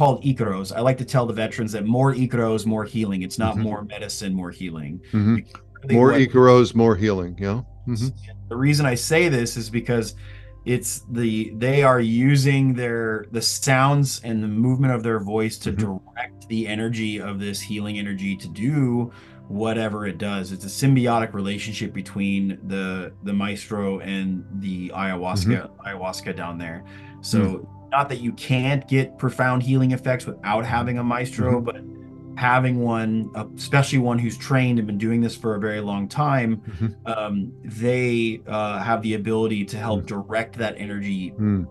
[0.00, 0.74] called Icaros.
[0.74, 3.20] I like to tell the veterans that more Icaros, more healing.
[3.20, 3.64] It's not mm-hmm.
[3.64, 4.98] more medicine, more healing.
[5.12, 5.34] Mm-hmm.
[5.82, 7.36] Really more what, Icaros, more healing.
[7.38, 7.60] Yeah.
[7.86, 8.08] Mm-hmm.
[8.48, 10.14] The reason I say this is because
[10.64, 15.70] it's the they are using their the sounds and the movement of their voice to
[15.70, 15.98] mm-hmm.
[16.14, 19.12] direct the energy of this healing energy to do
[19.48, 20.50] whatever it does.
[20.50, 25.86] It's a symbiotic relationship between the the maestro and the ayahuasca mm-hmm.
[25.86, 26.86] ayahuasca down there.
[27.20, 31.64] So mm not that you can't get profound healing effects without having a maestro, mm-hmm.
[31.64, 36.08] but having one, especially one who's trained and been doing this for a very long
[36.08, 36.86] time, mm-hmm.
[37.06, 40.22] um, they uh, have the ability to help mm-hmm.
[40.22, 41.66] direct that energy mm.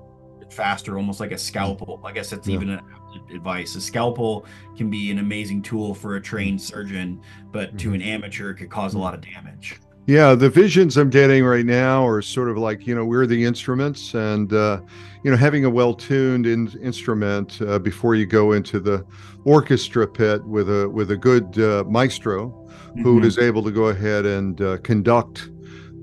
[0.52, 2.02] faster, almost like a scalpel.
[2.04, 2.56] I guess that's yeah.
[2.56, 2.82] even an
[3.34, 3.76] advice.
[3.76, 4.46] A scalpel
[4.78, 7.96] can be an amazing tool for a trained surgeon, but to mm-hmm.
[7.96, 9.02] an amateur, it could cause a mm.
[9.02, 9.80] lot of damage.
[10.10, 13.46] Yeah, the visions I'm getting right now are sort of like, you know, we're the
[13.46, 14.82] instruments and, uh,
[15.24, 19.06] you know, having a well tuned in- instrument uh, before you go into the
[19.46, 23.04] orchestra pit with a with a good uh, maestro mm-hmm.
[23.04, 25.52] who is able to go ahead and uh, conduct,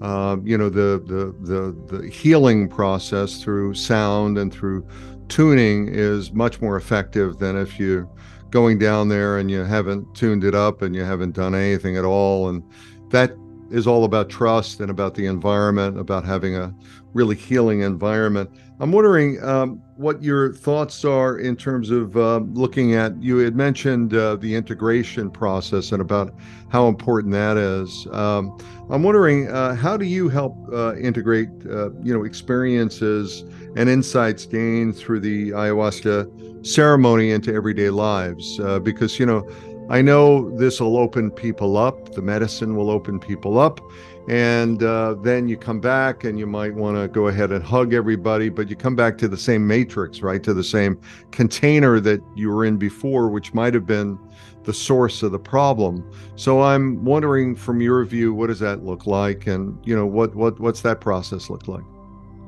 [0.03, 4.87] uh, you know, the, the, the, the healing process through sound and through
[5.27, 8.09] tuning is much more effective than if you're
[8.51, 12.05] going down there and you haven't tuned it up and you haven't done anything at
[12.05, 12.49] all.
[12.49, 12.63] And
[13.11, 13.37] that
[13.71, 16.75] is all about trust and about the environment, about having a
[17.15, 18.51] really healing environment.
[18.79, 23.21] I'm wondering um, what your thoughts are in terms of uh, looking at.
[23.23, 26.35] You had mentioned uh, the integration process and about
[26.69, 28.07] how important that is.
[28.13, 28.59] Um,
[28.91, 33.45] I'm wondering uh, how do you help uh, integrate, uh, you know, experiences
[33.77, 38.61] and insights gained through the ayahuasca ceremony into everyday lives?
[38.61, 39.49] Uh, because you know
[39.89, 43.81] I know this will open people up, the medicine will open people up.
[44.29, 47.95] And uh, then you come back and you might want to go ahead and hug
[47.95, 50.43] everybody, but you come back to the same matrix, right?
[50.43, 54.19] To the same container that you were in before, which might have been
[54.65, 56.11] the source of the problem.
[56.35, 59.47] So I'm wondering from your view, what does that look like?
[59.47, 61.85] And, you know, what, what, what's that process look like?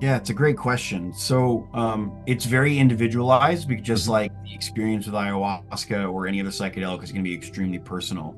[0.01, 1.13] Yeah, it's a great question.
[1.13, 4.11] So um, it's very individualized because just Mhm.
[4.11, 8.37] like the experience with ayahuasca or any other psychedelic is going to be extremely personal.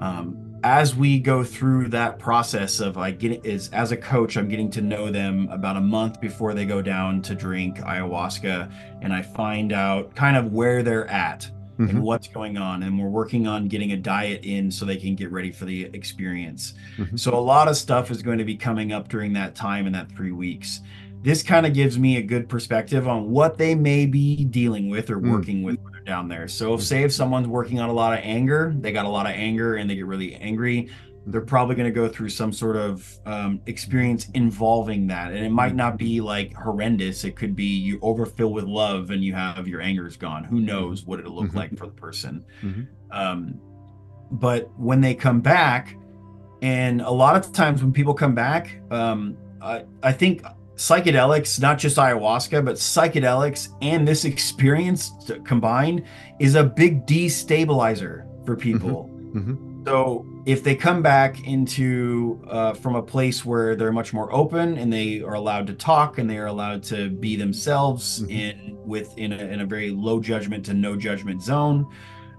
[0.00, 4.48] Um, as we go through that process of like getting is as a coach, I'm
[4.48, 8.68] getting to know them about a month before they go down to drink ayahuasca,
[9.00, 12.00] and I find out kind of where they're at and Mhm.
[12.00, 15.30] what's going on, and we're working on getting a diet in so they can get
[15.30, 16.74] ready for the experience.
[16.98, 17.18] Mhm.
[17.18, 19.92] So a lot of stuff is going to be coming up during that time in
[19.92, 20.80] that three weeks.
[21.22, 25.10] This kind of gives me a good perspective on what they may be dealing with
[25.10, 25.30] or Mm.
[25.30, 26.48] working with down there.
[26.48, 26.84] So if Mm.
[26.84, 29.74] say if someone's working on a lot of anger, they got a lot of anger
[29.76, 30.88] and they get really angry,
[31.30, 35.32] they're probably going to go through some sort of um, experience involving that.
[35.32, 37.24] And it might not be like horrendous.
[37.24, 40.44] It could be you overfill with love and you have your anger is gone.
[40.44, 41.54] Who knows what it'll look Mhm.
[41.54, 42.44] like for the person.
[42.62, 42.86] Mhm.
[43.10, 43.60] Um,
[44.30, 45.96] but when they come back,
[46.62, 50.42] and a lot of times when people come back, um, I, I think
[50.76, 55.12] psychedelics, not just ayahuasca, but psychedelics and this experience
[55.44, 56.04] combined
[56.38, 59.10] is a big destabilizer for people.
[59.34, 59.84] Mhm.
[59.86, 64.78] So if they come back into uh, from a place where they're much more open
[64.78, 68.30] and they are allowed to talk and they are allowed to be themselves Mhm.
[68.30, 71.86] in with in a, in a very low judgment to no judgment zone,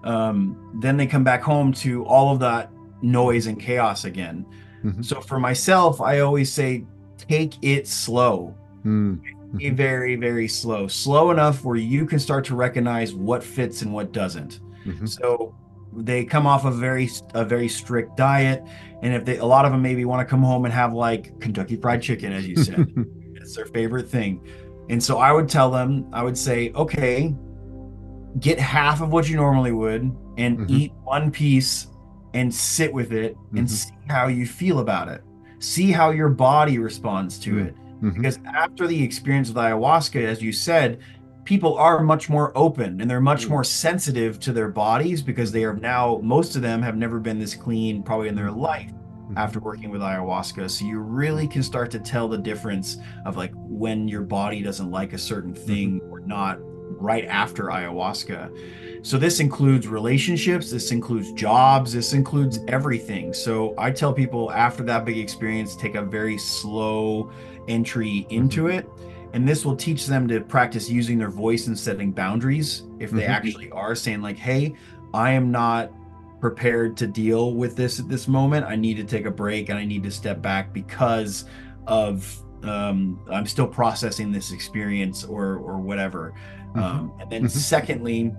[0.03, 2.71] um, then they come back home to all of that
[3.03, 4.43] noise and chaos again.
[4.83, 5.05] Mhm.
[5.05, 6.85] So for myself, I always say
[7.17, 8.55] take it slow.
[8.83, 9.19] Mm.
[9.57, 10.87] Be very, very slow.
[10.87, 14.61] Slow enough where you can start to recognize what fits and what doesn't.
[14.85, 15.07] Mhm.
[15.07, 15.53] So
[15.95, 18.63] they come off a very a very strict diet,
[19.01, 21.39] and if they a lot of them maybe want to come home and have like
[21.39, 22.87] Kentucky Fried Chicken, as you said,
[23.35, 24.41] it's their favorite thing.
[24.89, 27.35] And so I would tell them, I would say, okay,
[28.39, 30.03] get half of what you normally would
[30.37, 30.69] and Mhm.
[30.69, 31.87] eat one piece
[32.33, 33.69] and sit with it and Mhm.
[33.69, 35.21] see how you feel about it.
[35.59, 37.65] See how your body responds to Mm.
[37.67, 37.75] it.
[38.01, 38.13] Mhm.
[38.15, 40.99] Because after the experience with ayahuasca, as you said,
[41.49, 43.49] people are much more open and they're much Mm.
[43.49, 47.39] more sensitive to their bodies because they are now, most of them have never been
[47.39, 48.91] this clean probably in their life
[49.31, 49.33] Mhm.
[49.35, 50.69] after working with ayahuasca.
[50.69, 54.91] So you really can start to tell the difference of like when your body doesn't
[54.91, 56.59] like a certain thing or not
[56.99, 58.51] right after ayahuasca.
[59.01, 63.33] So this includes relationships, this includes jobs, this includes everything.
[63.33, 67.31] So I tell people after that big experience, take a very slow
[67.67, 68.87] entry into it.
[69.33, 73.23] And this will teach them to practice using their voice and setting boundaries if they
[73.23, 73.29] Mhm.
[73.29, 74.73] actually are saying, like, hey,
[75.13, 75.91] I am not
[76.39, 78.65] prepared to deal with this at this moment.
[78.65, 81.45] I need to take a break and I need to step back because
[81.87, 86.33] of um, I'm still processing this experience or or whatever.
[86.75, 86.81] Mhm.
[86.83, 87.51] Um, and then Mhm.
[87.51, 88.33] secondly,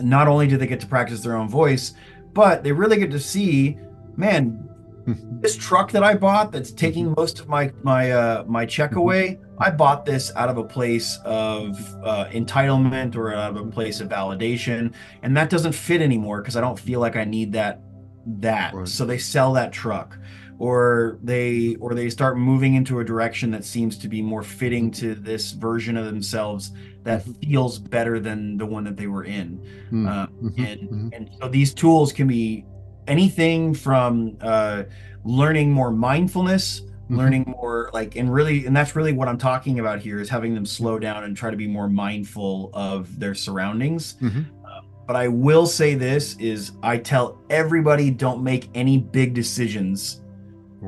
[0.00, 1.94] not only do they get to practice their own voice,
[2.32, 3.76] but they really get to see,
[4.16, 4.68] man,
[5.40, 8.96] this truck that I bought that's taking most of my my uh, my check Mhm.
[8.98, 9.38] away.
[9.58, 14.00] I bought this out of a place of uh, entitlement or out of a place
[14.00, 17.80] of validation, and that doesn't fit anymore because I don't feel like I need that
[18.26, 18.74] that.
[18.74, 18.88] Right.
[18.88, 20.18] So they sell that truck,
[20.58, 24.90] or they or they start moving into a direction that seems to be more fitting
[24.92, 29.58] to this version of themselves that feels better than the one that they were in.
[29.90, 30.06] Mm.
[30.08, 30.26] Uh,
[30.58, 31.16] and Mhm.
[31.16, 32.64] and so these tools can be
[33.06, 34.84] anything from uh,
[35.24, 37.16] learning more mindfulness Mhm.
[37.16, 40.54] learning more like and really and that's really what i'm talking about here is having
[40.54, 44.46] them slow down and try to be more mindful of their surroundings Mhm.
[45.08, 50.22] but i will say this is i tell everybody don't make any big decisions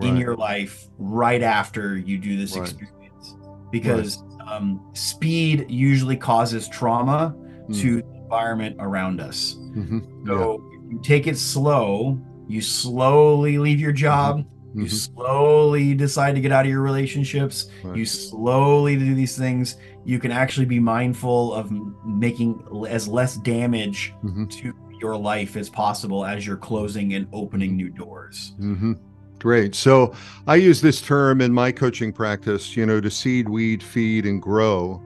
[0.01, 2.62] in your life right after you do this Right.
[2.70, 3.35] experience
[3.72, 7.35] because um, speed usually causes trauma
[7.68, 7.81] Mm.
[7.81, 10.27] to the environment around us Mhm.
[10.27, 14.90] so you take it slow, you slowly leave your job, you Mhm.
[14.90, 17.96] slowly decide to get out of your relationships, Right.
[17.96, 21.72] you slowly do these things, you can actually be mindful of
[22.07, 24.50] making as less damage Mhm.
[24.50, 28.52] to your life as possible as you're closing and opening new doors.
[28.59, 28.92] hmm
[29.38, 29.74] Great.
[29.74, 30.12] So
[30.46, 34.40] I use this term in my coaching practice, you know, to seed, weed, feed, and
[34.40, 35.02] grow.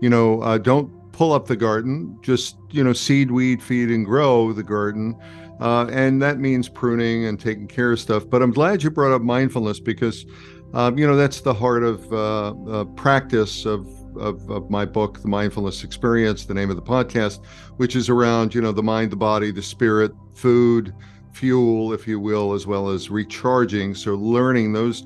[0.00, 4.06] You know, uh, don't pull up the garden, just, you know, seed, weed, feed, and
[4.06, 5.14] grow the garden.
[5.60, 8.24] Uh, and that means pruning and taking care of stuff.
[8.26, 10.24] But I'm glad you brought up mindfulness because,
[10.72, 13.86] um, you know, that's the heart of uh, uh, practice of,
[14.16, 17.44] of, of my book, The Mindfulness Experience, the name of the podcast,
[17.76, 20.94] which is around, you know, the mind, the body, the spirit, food,
[21.34, 23.94] fuel, if you will, as well as recharging.
[23.94, 25.04] So, learning those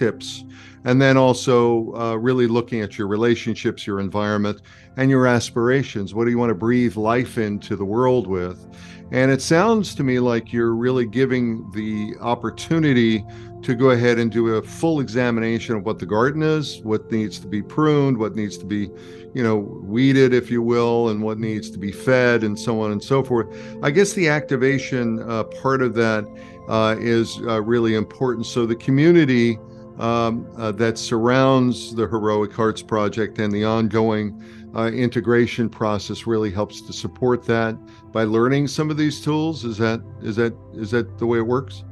[0.00, 0.44] tips.
[0.84, 4.62] And then also uh, really looking at your relationships, your environment,
[4.96, 6.14] and your aspirations.
[6.14, 8.66] What do you want to breathe life into the world with?
[9.12, 13.24] And it sounds to me like you're really giving the opportunity
[13.62, 17.38] to go ahead and do a full examination of what the garden is, what needs
[17.40, 18.88] to be pruned, what needs to be,
[19.34, 22.92] you know, weeded, if you will, and what needs to be fed, and so on
[22.92, 23.48] and so forth.
[23.82, 26.24] I guess the activation uh, part of that
[26.68, 28.46] uh, is uh, really important.
[28.46, 29.58] So the community
[30.00, 34.42] um, uh, that surrounds the Heroic Hearts Project and the ongoing
[34.74, 37.76] uh, integration process really helps to support that
[38.12, 39.64] by learning some of these tools.
[39.64, 41.84] Is that is that is that the way it works?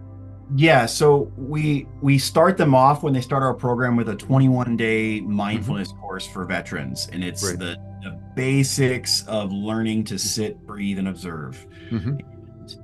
[0.56, 4.76] Yeah, so we we start them off when they start our program with a 21
[4.76, 6.00] day mindfulness mm-hmm.
[6.00, 7.58] course for veterans, and it's right.
[7.58, 11.66] the, the, basics of learning to sit, breathe, and observe.
[11.90, 12.18] Mm-hmm.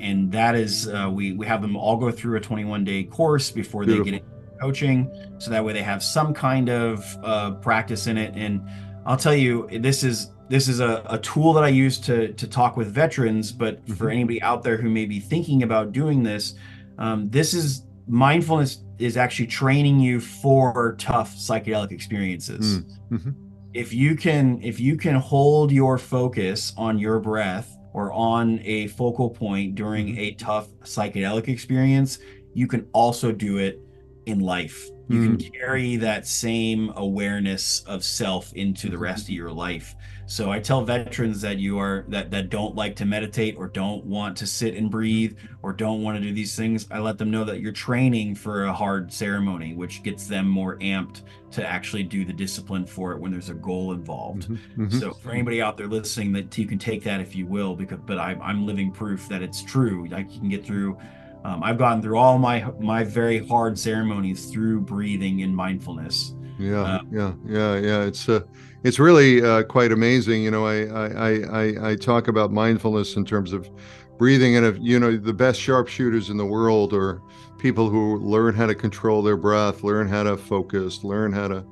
[0.00, 3.50] And that is uh, we we have them all go through a 21 day course
[3.50, 4.04] before Beautiful.
[4.04, 8.34] they get coaching, so that way they have some kind of uh, practice in it.
[8.36, 8.62] And
[9.06, 12.46] I'll tell you, this is this is a, a tool that I use to to
[12.46, 13.94] talk with veterans, but mm-hmm.
[13.94, 16.54] for anybody out there who may be thinking about doing this
[16.98, 22.78] um, this is mindfulness is actually training you for tough psychedelic experiences.
[22.78, 23.30] Mm, mm-hmm.
[23.72, 28.88] If you can if you can hold your focus on your breath or on a
[28.88, 30.18] focal point during mm-hmm.
[30.18, 32.18] a tough psychedelic experience,
[32.52, 33.80] you can also do it
[34.26, 34.88] in life.
[35.08, 35.40] You mm.
[35.40, 39.94] can carry that same awareness of self into the rest of your life.
[40.26, 44.04] So I tell veterans that you are that that don't like to meditate or don't
[44.06, 46.86] want to sit and breathe or don't want to do these things.
[46.90, 50.78] I let them know that you're training for a hard ceremony, which gets them more
[50.78, 54.48] amped to actually do the discipline for it when there's a goal involved.
[54.48, 54.98] Mm-hmm, mm-hmm.
[54.98, 57.98] So for anybody out there listening, that you can take that if you will, because
[58.06, 60.08] but I, I'm living proof that it's true.
[60.08, 60.96] Like you can get through.
[61.44, 66.34] Um, I've gone through all my my very hard ceremonies through breathing and mindfulness.
[66.58, 68.02] Yeah, uh, yeah, yeah, yeah.
[68.04, 68.40] It's uh,
[68.82, 70.42] it's really uh, quite amazing.
[70.42, 73.68] You know, I, I I I talk about mindfulness in terms of
[74.16, 77.20] breathing, and if you know the best sharpshooters in the world are
[77.58, 81.64] people who learn how to control their breath, learn how to focus, learn how to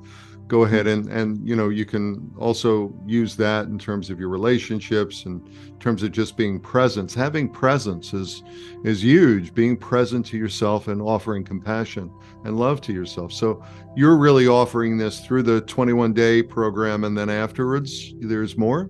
[0.47, 4.29] go ahead and and you know you can also use that in terms of your
[4.29, 7.13] relationships and in terms of just being presence.
[7.13, 8.43] Having presence is
[8.83, 9.53] is huge.
[9.53, 12.11] Being present to yourself and offering compassion
[12.43, 13.31] and love to yourself.
[13.31, 13.63] So
[13.95, 18.89] you're really offering this through the 21 day program and then afterwards there's more?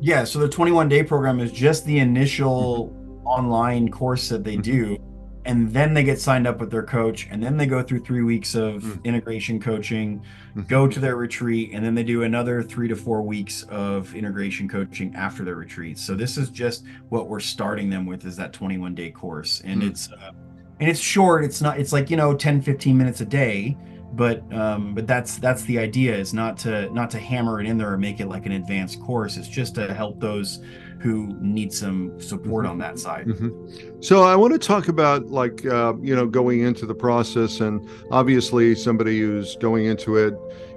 [0.00, 3.26] Yeah so the 21 day program is just the initial mm-hmm.
[3.26, 4.62] online course that they mm-hmm.
[4.62, 5.07] do
[5.48, 8.22] and then they get signed up with their coach and then they go through three
[8.22, 9.02] weeks of mm.
[9.04, 10.20] integration coaching
[10.50, 10.60] mm-hmm.
[10.62, 14.68] go to their retreat and then they do another three to four weeks of integration
[14.68, 18.52] coaching after their retreat so this is just what we're starting them with is that
[18.52, 19.88] 21 day course and mm.
[19.88, 20.32] it's uh,
[20.80, 23.74] and it's short it's not it's like you know 10 15 minutes a day
[24.12, 27.78] but um but that's that's the idea is not to not to hammer it in
[27.78, 30.62] there or make it like an advanced course it's just to help those
[31.00, 32.72] who need some support mm-hmm.
[32.72, 33.26] on that side.
[33.26, 34.00] Mm-hmm.
[34.00, 37.88] So I want to talk about like uh, you know going into the process, and
[38.10, 40.34] obviously somebody who's going into it,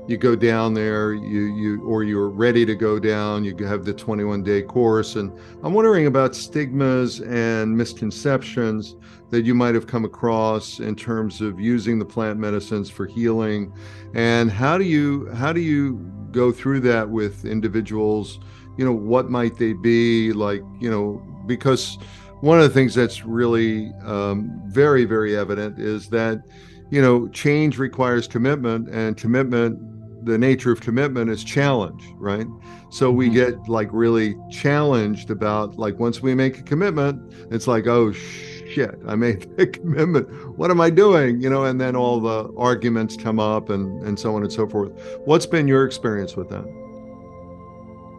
[0.08, 3.44] you go down there, you you or you're ready to go down.
[3.44, 5.32] You have the 21 day course, and
[5.64, 8.96] I'm wondering about stigmas and misconceptions
[9.32, 13.74] that you might have come across in terms of using the plant medicines for healing,
[14.14, 15.94] and how do you how do you
[16.32, 18.40] go through that with individuals?
[18.78, 21.98] You know what might they be like you know because
[22.42, 26.42] one of the things that's really um, very very evident is that
[26.90, 29.80] you know change requires commitment and commitment
[30.26, 32.46] the nature of commitment is challenge right?
[32.92, 33.36] So we mm-hmm.
[33.36, 38.96] get like really challenged about like once we make a commitment it's like oh shit
[39.08, 40.28] i made a commitment.
[40.58, 41.42] What am i doing?
[41.42, 44.68] You know and then all the arguments come up and and so on and so
[44.68, 44.92] forth.
[45.26, 46.81] What's been your experience with that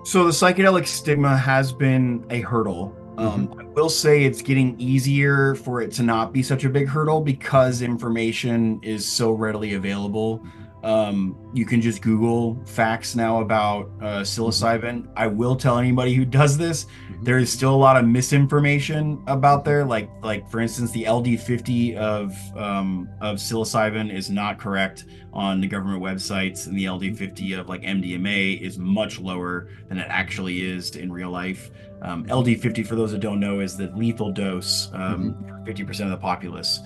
[0.05, 2.97] so the psychedelic stigma has been a hurdle.
[3.19, 3.61] Um, mm-hmm.
[3.61, 7.21] I will say it's getting easier for it to not be such a big hurdle
[7.21, 10.45] because information is so readily available.
[10.83, 15.09] Um, you can just Google facts now about uh, psilocybin.
[15.17, 17.23] I will tell anybody who does this, mm-hmm.
[17.23, 19.85] there is still a lot of misinformation about there.
[19.85, 25.69] Like, like for instance, the LD50 of um, of psilocybin is not correct on the
[25.69, 30.97] government websites, and the LD50 of like MDMA is much lower than it actually is
[30.97, 31.71] in real life.
[32.03, 35.65] Um, LD50, for those that don't know, is the lethal dose um, mm-hmm.
[35.65, 36.81] 50% of the populace.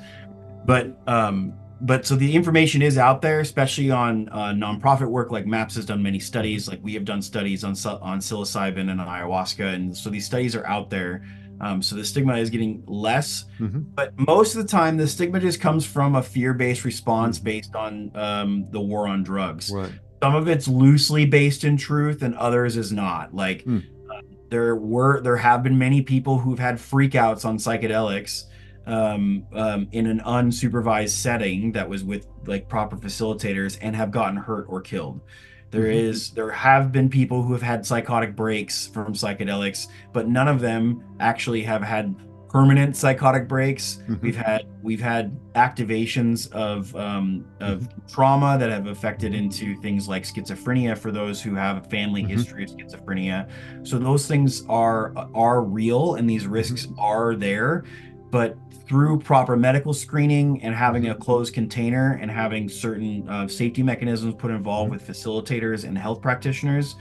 [0.67, 5.31] But um, but so the information is out there, especially on uh, nonprofit work.
[5.31, 6.69] Like MAPS has done many studies.
[6.69, 10.57] Like we have done studies on on psilocybin and on ayahuasca, and so these studies
[10.57, 11.25] are out there.
[11.61, 13.81] Um, so the stigma is getting less, mm-hmm.
[13.95, 18.11] but most of the time the stigma just comes from a fear-based response based on
[18.15, 19.71] um, the war on drugs.
[19.71, 19.91] Right.
[20.23, 23.35] Some of it's loosely based in truth, and others is not.
[23.35, 23.83] Like mm.
[24.11, 24.21] uh,
[24.51, 28.45] there were, there have been many people who've had freakouts on psychedelics
[28.87, 34.37] um, um, in an unsupervised setting that was with like proper facilitators and have gotten
[34.37, 35.21] hurt or killed.
[35.73, 35.95] There Mhm.
[35.95, 40.61] is there have been people who have had psychotic breaks from psychedelics, but none of
[40.61, 42.15] them actually have had
[42.49, 43.99] permanent psychotic breaks.
[44.09, 44.23] Mhm.
[44.23, 50.23] We've had we've had activations of um, of trauma that have affected into things like
[50.23, 52.29] schizophrenia for those who have a family Mhm.
[52.29, 53.49] history of schizophrenia.
[53.83, 57.83] So those things are are real and these risks are there,
[58.31, 58.57] but
[58.89, 64.35] through proper medical screening and having a closed container and having certain uh, safety mechanisms
[64.39, 66.95] put involved with facilitators and health practitioners,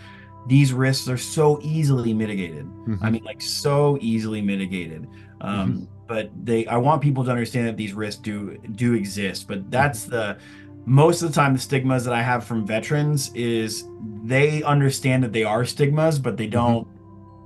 [0.47, 2.65] these risks are so easily mitigated.
[2.87, 2.99] Mhm.
[3.01, 5.07] I mean, like so easily mitigated.
[5.41, 9.47] Um, But they, I want people to understand that these risks do do exist.
[9.47, 10.37] But that's the
[10.85, 13.85] most of the time the stigmas that I have from veterans is
[14.23, 16.87] they understand that they are stigmas, but they don't.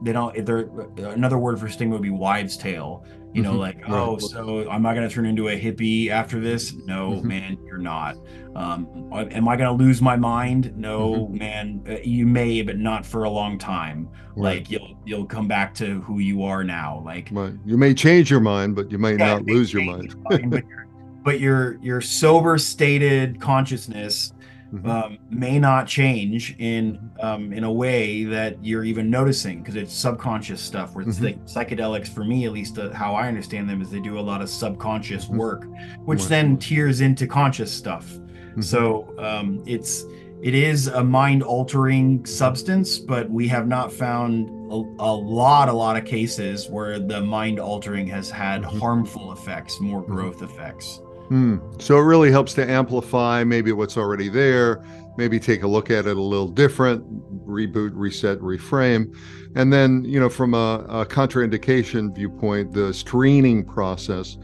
[0.02, 0.46] They don't.
[0.46, 0.70] They're
[1.10, 3.06] another word for stigma would be wives' tale.
[3.34, 3.60] You know, Mhm.
[3.60, 3.92] like, Right.
[3.92, 6.74] oh, so am I going to turn into a hippie after this?
[6.88, 7.24] No, Mhm.
[7.26, 8.16] man, you're not.
[8.56, 10.74] Um, am I going to lose my mind?
[10.76, 14.08] No, man, uh, you may, but not for a long time.
[14.36, 14.58] Right.
[14.60, 17.04] Like you'll you'll come back to who you are now.
[17.06, 17.54] Like Right.
[17.66, 20.06] You may change your mind, but you may Yeah, not lose your mind.
[20.32, 20.88] your mind, but your
[21.24, 24.34] but your your sober stated consciousness
[24.74, 24.88] Mhm.
[24.88, 29.94] um, may not change in um, in a way that you're even noticing because it's
[29.94, 30.94] subconscious stuff.
[30.96, 31.24] Where it's Mhm.
[31.24, 34.22] like psychedelics, for me at least, uh, how I understand them is they do a
[34.22, 35.38] lot of subconscious Mhm.
[35.38, 35.68] work,
[36.06, 36.30] which Right.
[36.30, 38.18] then tears into conscious stuff.
[38.56, 38.64] Mhm.
[38.64, 40.06] So um, it's
[40.42, 45.74] it is a mind altering substance, but we have not found a, a lot, a
[45.74, 48.80] lot of cases where the mind altering has had Mhm.
[48.80, 50.14] harmful effects, more Mm-hmm.
[50.14, 51.02] growth effects.
[51.30, 51.58] Hmm.
[51.80, 54.84] So it really helps to amplify maybe what's already there,
[55.16, 57.04] maybe take a look at it a little different,
[57.46, 59.16] reboot, reset, reframe.
[59.56, 64.38] And then, you know, from a, a contraindication viewpoint, the screening process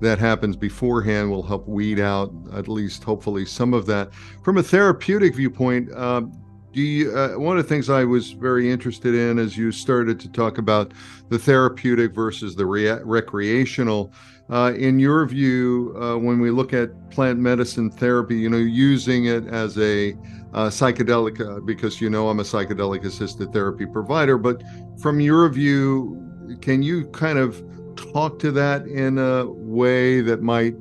[0.00, 4.14] that happens beforehand will help weed out at least hopefully some of that.
[4.42, 6.32] From a therapeutic viewpoint, um,
[6.72, 10.18] do you, uh, one of the things I was very interested in as you started
[10.20, 10.92] to talk about
[11.28, 14.12] the therapeutic versus the rea- recreational.
[14.50, 19.26] Uh, in your view, uh, when we look at plant medicine therapy, you know, using
[19.26, 20.12] it as a
[20.52, 24.62] uh, psychedelic, uh, because you know I'm a psychedelic assisted therapy provider, but
[25.00, 26.20] from your view,
[26.60, 27.62] can you kind of
[27.94, 30.74] talk to that in a way that might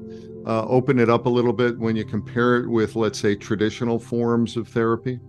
[0.48, 4.00] uh, open it up a little bit when you compare it with, let's say, traditional
[4.00, 5.20] forms of therapy?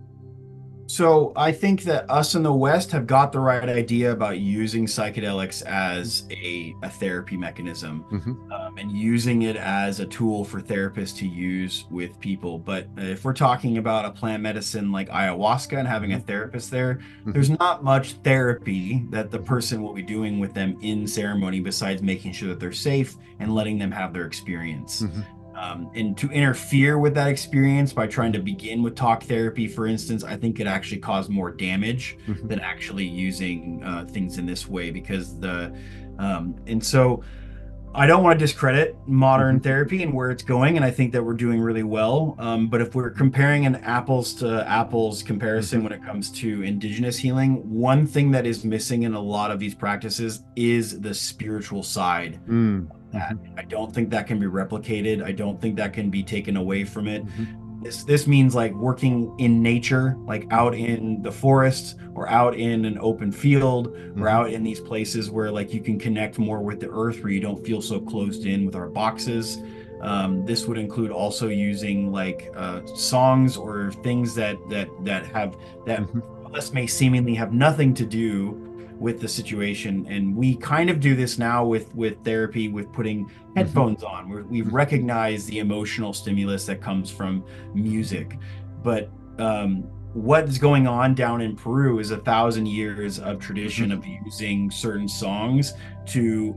[0.91, 4.85] So I think that us in the West have got the right idea about using
[4.87, 8.51] psychedelics as a, a therapy mechanism Mhm.
[8.51, 12.59] um, and using it as a tool for therapists to use with people.
[12.59, 16.99] But if we're talking about a plant medicine like ayahuasca and having a therapist there,
[17.25, 17.33] Mhm.
[17.35, 22.01] there's not much therapy that the person will be doing with them in ceremony besides
[22.01, 25.03] making sure that they're safe and letting them have their experience.
[25.03, 25.23] Mhm.
[25.61, 29.85] Um, and to interfere with that experience by trying to begin with talk therapy, for
[29.85, 32.47] instance, I think could actually cause more damage Mhm.
[32.49, 35.71] than actually using uh, things in this way because the
[36.17, 37.21] um, and so
[37.93, 39.63] I don't want to discredit modern Mhm.
[39.63, 42.35] therapy and where it's going, and I think that we're doing really well.
[42.39, 45.83] Um, but if we're comparing an apples to apples comparison Mhm.
[45.83, 49.59] when it comes to indigenous healing, one thing that is missing in a lot of
[49.59, 52.87] these practices is the spiritual side Mm.
[53.11, 53.35] That.
[53.57, 55.23] I don't think that can be replicated.
[55.23, 57.25] I don't think that can be taken away from it.
[57.25, 57.83] Mhm.
[57.83, 62.85] This this means like working in nature, like out in the forest or out in
[62.85, 64.29] an open field or Mhm.
[64.29, 67.39] out in these places where like you can connect more with the earth where you
[67.39, 69.57] don't feel so closed in with our boxes.
[70.01, 75.55] Um, this would include also using like uh, songs or things that that that have
[75.87, 76.21] that Mhm.
[76.55, 78.60] us may seemingly have nothing to do
[79.01, 83.29] with the situation and we kind of do this now with with therapy with putting
[83.55, 84.71] headphones on We're, we've Mhm.
[85.47, 87.43] the emotional stimulus that comes from
[87.73, 88.37] music
[88.83, 89.83] but um
[90.13, 94.69] what is going on down in peru is a thousand years of tradition of using
[94.69, 95.73] certain songs
[96.07, 96.55] to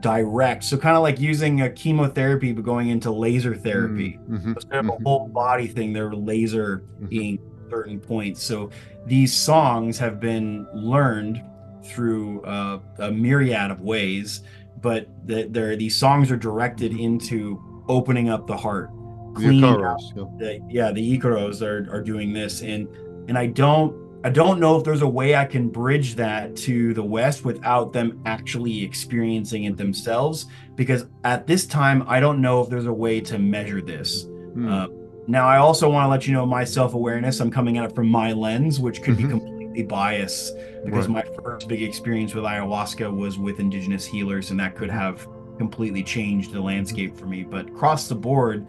[0.00, 4.54] direct so kind of like using a chemotherapy but going into laser therapy Mhm.
[4.56, 5.02] instead of a Mhm.
[5.04, 7.38] whole body thing, they're laser being
[7.70, 8.42] certain points.
[8.42, 8.70] So
[9.06, 11.42] these songs have been learned
[11.84, 14.42] through uh, a myriad of ways,
[14.80, 18.90] but the, they're, these songs are directed into opening up the heart.
[19.34, 20.24] Cleaning out Icaros, yeah.
[20.38, 22.86] the, yeah, the Icaros are, are doing this, and
[23.28, 26.94] and I don't I don't know if there's a way I can bridge that to
[26.94, 30.46] the West without them actually experiencing it themselves.
[30.76, 34.22] Because at this time, I don't know if there's a way to measure this.
[34.24, 34.68] Hmm.
[34.68, 34.86] Uh,
[35.26, 37.40] now, I also want to let you know my self awareness.
[37.40, 39.18] I'm coming at it from my lens, which could Mhm.
[39.18, 40.54] be completely biased
[40.84, 41.26] because Right.
[41.26, 45.26] my first big experience with ayahuasca was with indigenous healers, and that could have
[45.58, 47.42] completely changed the landscape for me.
[47.42, 48.66] But across the board,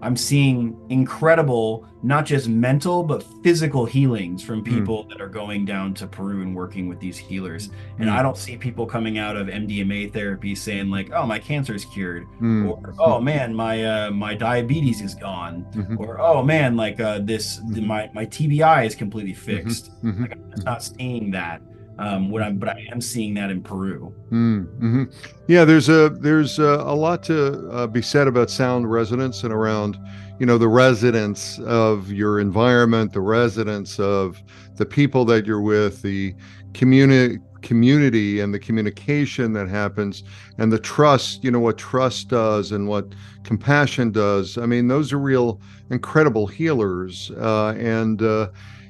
[0.00, 4.64] I'm seeing incredible, not just mental, but physical healings from Hmm.
[4.74, 7.70] people that are going down to Peru and working with these healers.
[7.98, 8.12] And Mm.
[8.12, 11.84] I don't see people coming out of MDMA therapy saying like, "Oh, my cancer is
[11.84, 12.68] cured," Mm.
[12.70, 15.98] or "Oh man, my uh, my diabetes is gone," Mhm.
[15.98, 17.86] or "Oh man, like uh, this Mhm.
[17.86, 20.20] my my TBI is completely fixed." Mhm.
[20.20, 21.60] Like, I'm just not seeing that.
[21.98, 24.14] Um, what I'm, but I am seeing that in Peru.
[24.30, 25.04] Mm-hmm.
[25.48, 29.52] Yeah, there's a there's a, a lot to uh, be said about sound resonance and
[29.52, 29.98] around,
[30.38, 34.40] you know, the residents of your environment, the residents of
[34.76, 36.34] the people that you're with, the
[36.72, 40.22] community community and the communication that happens
[40.58, 45.12] and the trust you know what trust does and what compassion does i mean those
[45.12, 48.48] are real incredible healers uh, and uh,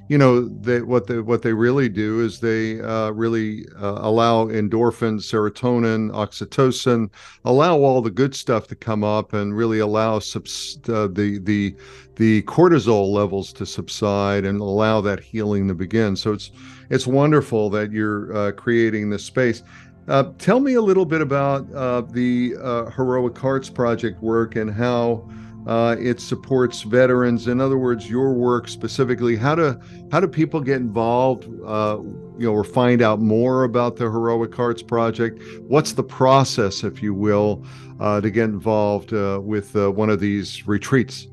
[0.08, 4.46] you know they what they what they really do is they uh, really uh, allow
[4.46, 7.10] endorphins serotonin oxytocin
[7.44, 11.74] allow all the good stuff to come up and really allow subs- uh, the the
[12.16, 16.16] the cortisol levels to subside and allow that healing to begin.
[16.16, 16.50] So it's
[16.90, 19.62] it's wonderful that you're uh, creating this space.
[20.08, 22.54] Uh, tell me a little bit about uh, the
[22.96, 25.28] heroic hearts project work and how
[25.66, 27.48] uh, it supports veterans.
[27.48, 29.36] In other words, your work specifically.
[29.36, 29.78] How do
[30.10, 31.44] how do people get involved?
[31.64, 31.98] Uh,
[32.38, 35.42] you know, or find out more about the Heroic Hearts Project.
[35.66, 37.64] What's the process, if you will,
[37.98, 41.26] uh, to get involved uh, with uh, one of these retreats?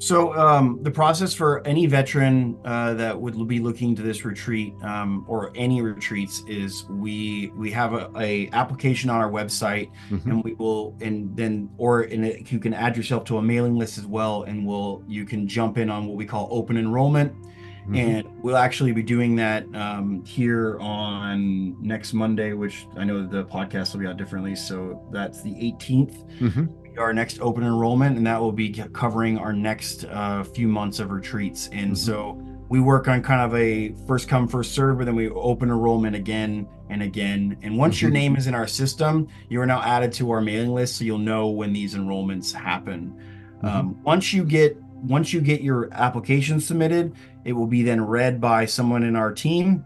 [0.00, 4.72] So um, the process for any veteran uh, that would be looking to this retreat
[4.82, 10.24] um, or any retreats is we we have a, a application on our website Mhm.
[10.26, 13.76] and we will and then or in it, you can add yourself to a mailing
[13.76, 17.32] list as well and we'll you can jump in on what we call open enrollment
[17.88, 17.96] Mhm.
[17.96, 23.44] and we'll actually be doing that um, here on next Monday, which I know the
[23.46, 24.54] podcast will be out differently.
[24.54, 26.68] So that's the 18th Mhm.
[26.98, 31.10] Our next open enrollment, and that will be covering our next uh, few months of
[31.10, 31.68] retreats.
[31.72, 31.96] And Mhm.
[31.96, 35.70] so we work on kind of a first come first serve, but then we open
[35.70, 37.56] enrollment again and again.
[37.62, 38.14] And once your Mhm.
[38.14, 41.18] name is in our system, you are now added to our mailing list, so you'll
[41.18, 43.12] know when these enrollments happen.
[43.62, 44.76] Um, once you get
[45.06, 47.12] once you get your application submitted,
[47.44, 49.84] it will be then read by someone in our team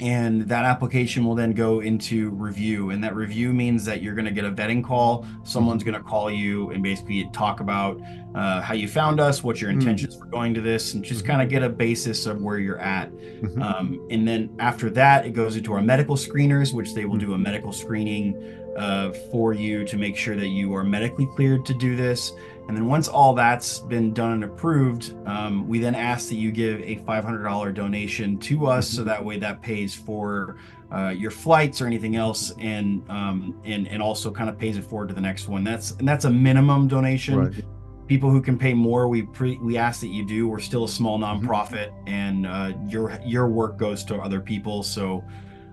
[0.00, 4.26] and that application will then go into review and that review means that you're going
[4.26, 7.98] to get a vetting call someone's going to call you and basically talk about
[8.34, 9.74] uh, how you found us what your Mm.
[9.74, 11.28] intentions for going to this and just Mhm.
[11.28, 13.62] kind of get a basis of where you're at Mhm.
[13.62, 17.32] um, and then after that it goes into our medical screeners which they will do
[17.32, 18.36] a medical screening
[18.76, 22.32] uh, for you to make sure that you are medically cleared to do this
[22.68, 26.50] and then once all that's been done and approved, um, we then ask that you
[26.50, 30.56] give a $500 donation to us, so that way that pays for
[30.92, 34.84] uh, your flights or anything else, and um, and and also kind of pays it
[34.84, 35.64] forward to the next one.
[35.64, 37.38] That's and that's a minimum donation.
[37.38, 37.64] Right.
[38.06, 40.46] People who can pay more, we pre- we ask that you do.
[40.46, 44.84] We're still a small nonprofit, and uh, your your work goes to other people.
[44.84, 45.24] So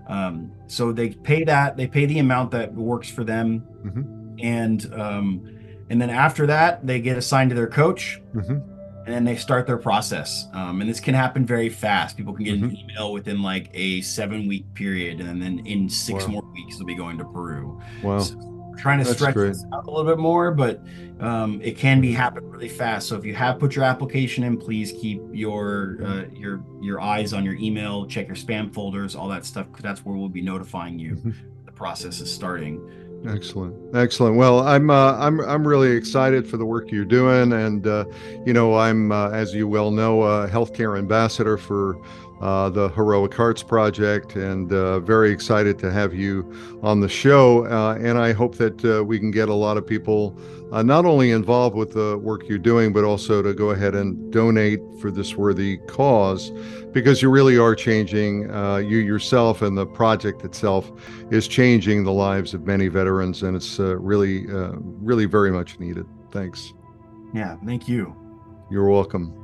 [0.08, 1.76] um, so they pay that.
[1.76, 4.36] They pay the amount that works for them, Mhm.
[4.42, 5.53] and um,
[5.90, 8.62] and then after that they get assigned to their coach Mhm.
[9.06, 12.44] and then they start their process um, and this can happen very fast people can
[12.44, 12.82] get an Mhm.
[12.84, 16.32] email within like a seven week period and then in six Wow.
[16.32, 18.18] more weeks they'll be going to peru Wow.
[18.20, 19.48] So we're trying to That's stretch great.
[19.48, 20.82] this out a little bit more but
[21.20, 24.56] um, it can be happen really fast so if you have put your application in
[24.56, 29.28] please keep your uh, your your eyes on your email check your spam folders all
[29.28, 31.34] that stuff 'cause that's where we'll be notifying you Mhm.
[31.66, 32.80] the process is starting
[33.26, 34.36] Excellent, excellent.
[34.36, 38.04] Well, I'm uh, I'm I'm really excited for the work you're doing, and uh,
[38.44, 41.96] you know, I'm uh, as you well know, a healthcare ambassador for
[42.40, 47.66] uh, the Heroic Hearts Project, and uh, very excited to have you on the show.
[47.66, 50.38] Uh, and I hope that uh, we can get a lot of people
[50.72, 54.32] uh, not only involved with the work you're doing, but also to go ahead and
[54.32, 56.50] donate for this worthy cause,
[56.92, 60.90] because you really are changing uh, you yourself, and the project itself
[61.30, 65.78] is changing the lives of many veterans, and it's uh, really, uh, really very much
[65.78, 66.06] needed.
[66.32, 66.72] Thanks.
[67.32, 68.14] yeah thank you
[68.70, 69.43] You're welcome.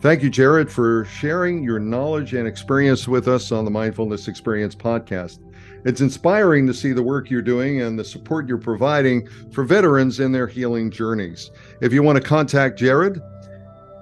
[0.00, 4.74] Thank you, Jared, for sharing your knowledge and experience with us on the Mindfulness Experience
[4.74, 5.38] podcast.
[5.86, 10.20] It's inspiring to see the work you're doing and the support you're providing for veterans
[10.20, 11.50] in their healing journeys.
[11.80, 13.22] If you want to contact Jared,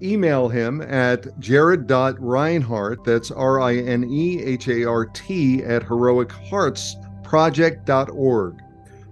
[0.02, 8.60] email him at jared.rinehart, that's R I N E H A R T, at heroicheartsproject.org.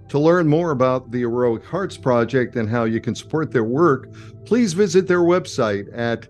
[0.09, 4.13] To learn more about the Heroic Hearts Project and how you can support their work,
[4.45, 6.27] please visit their website at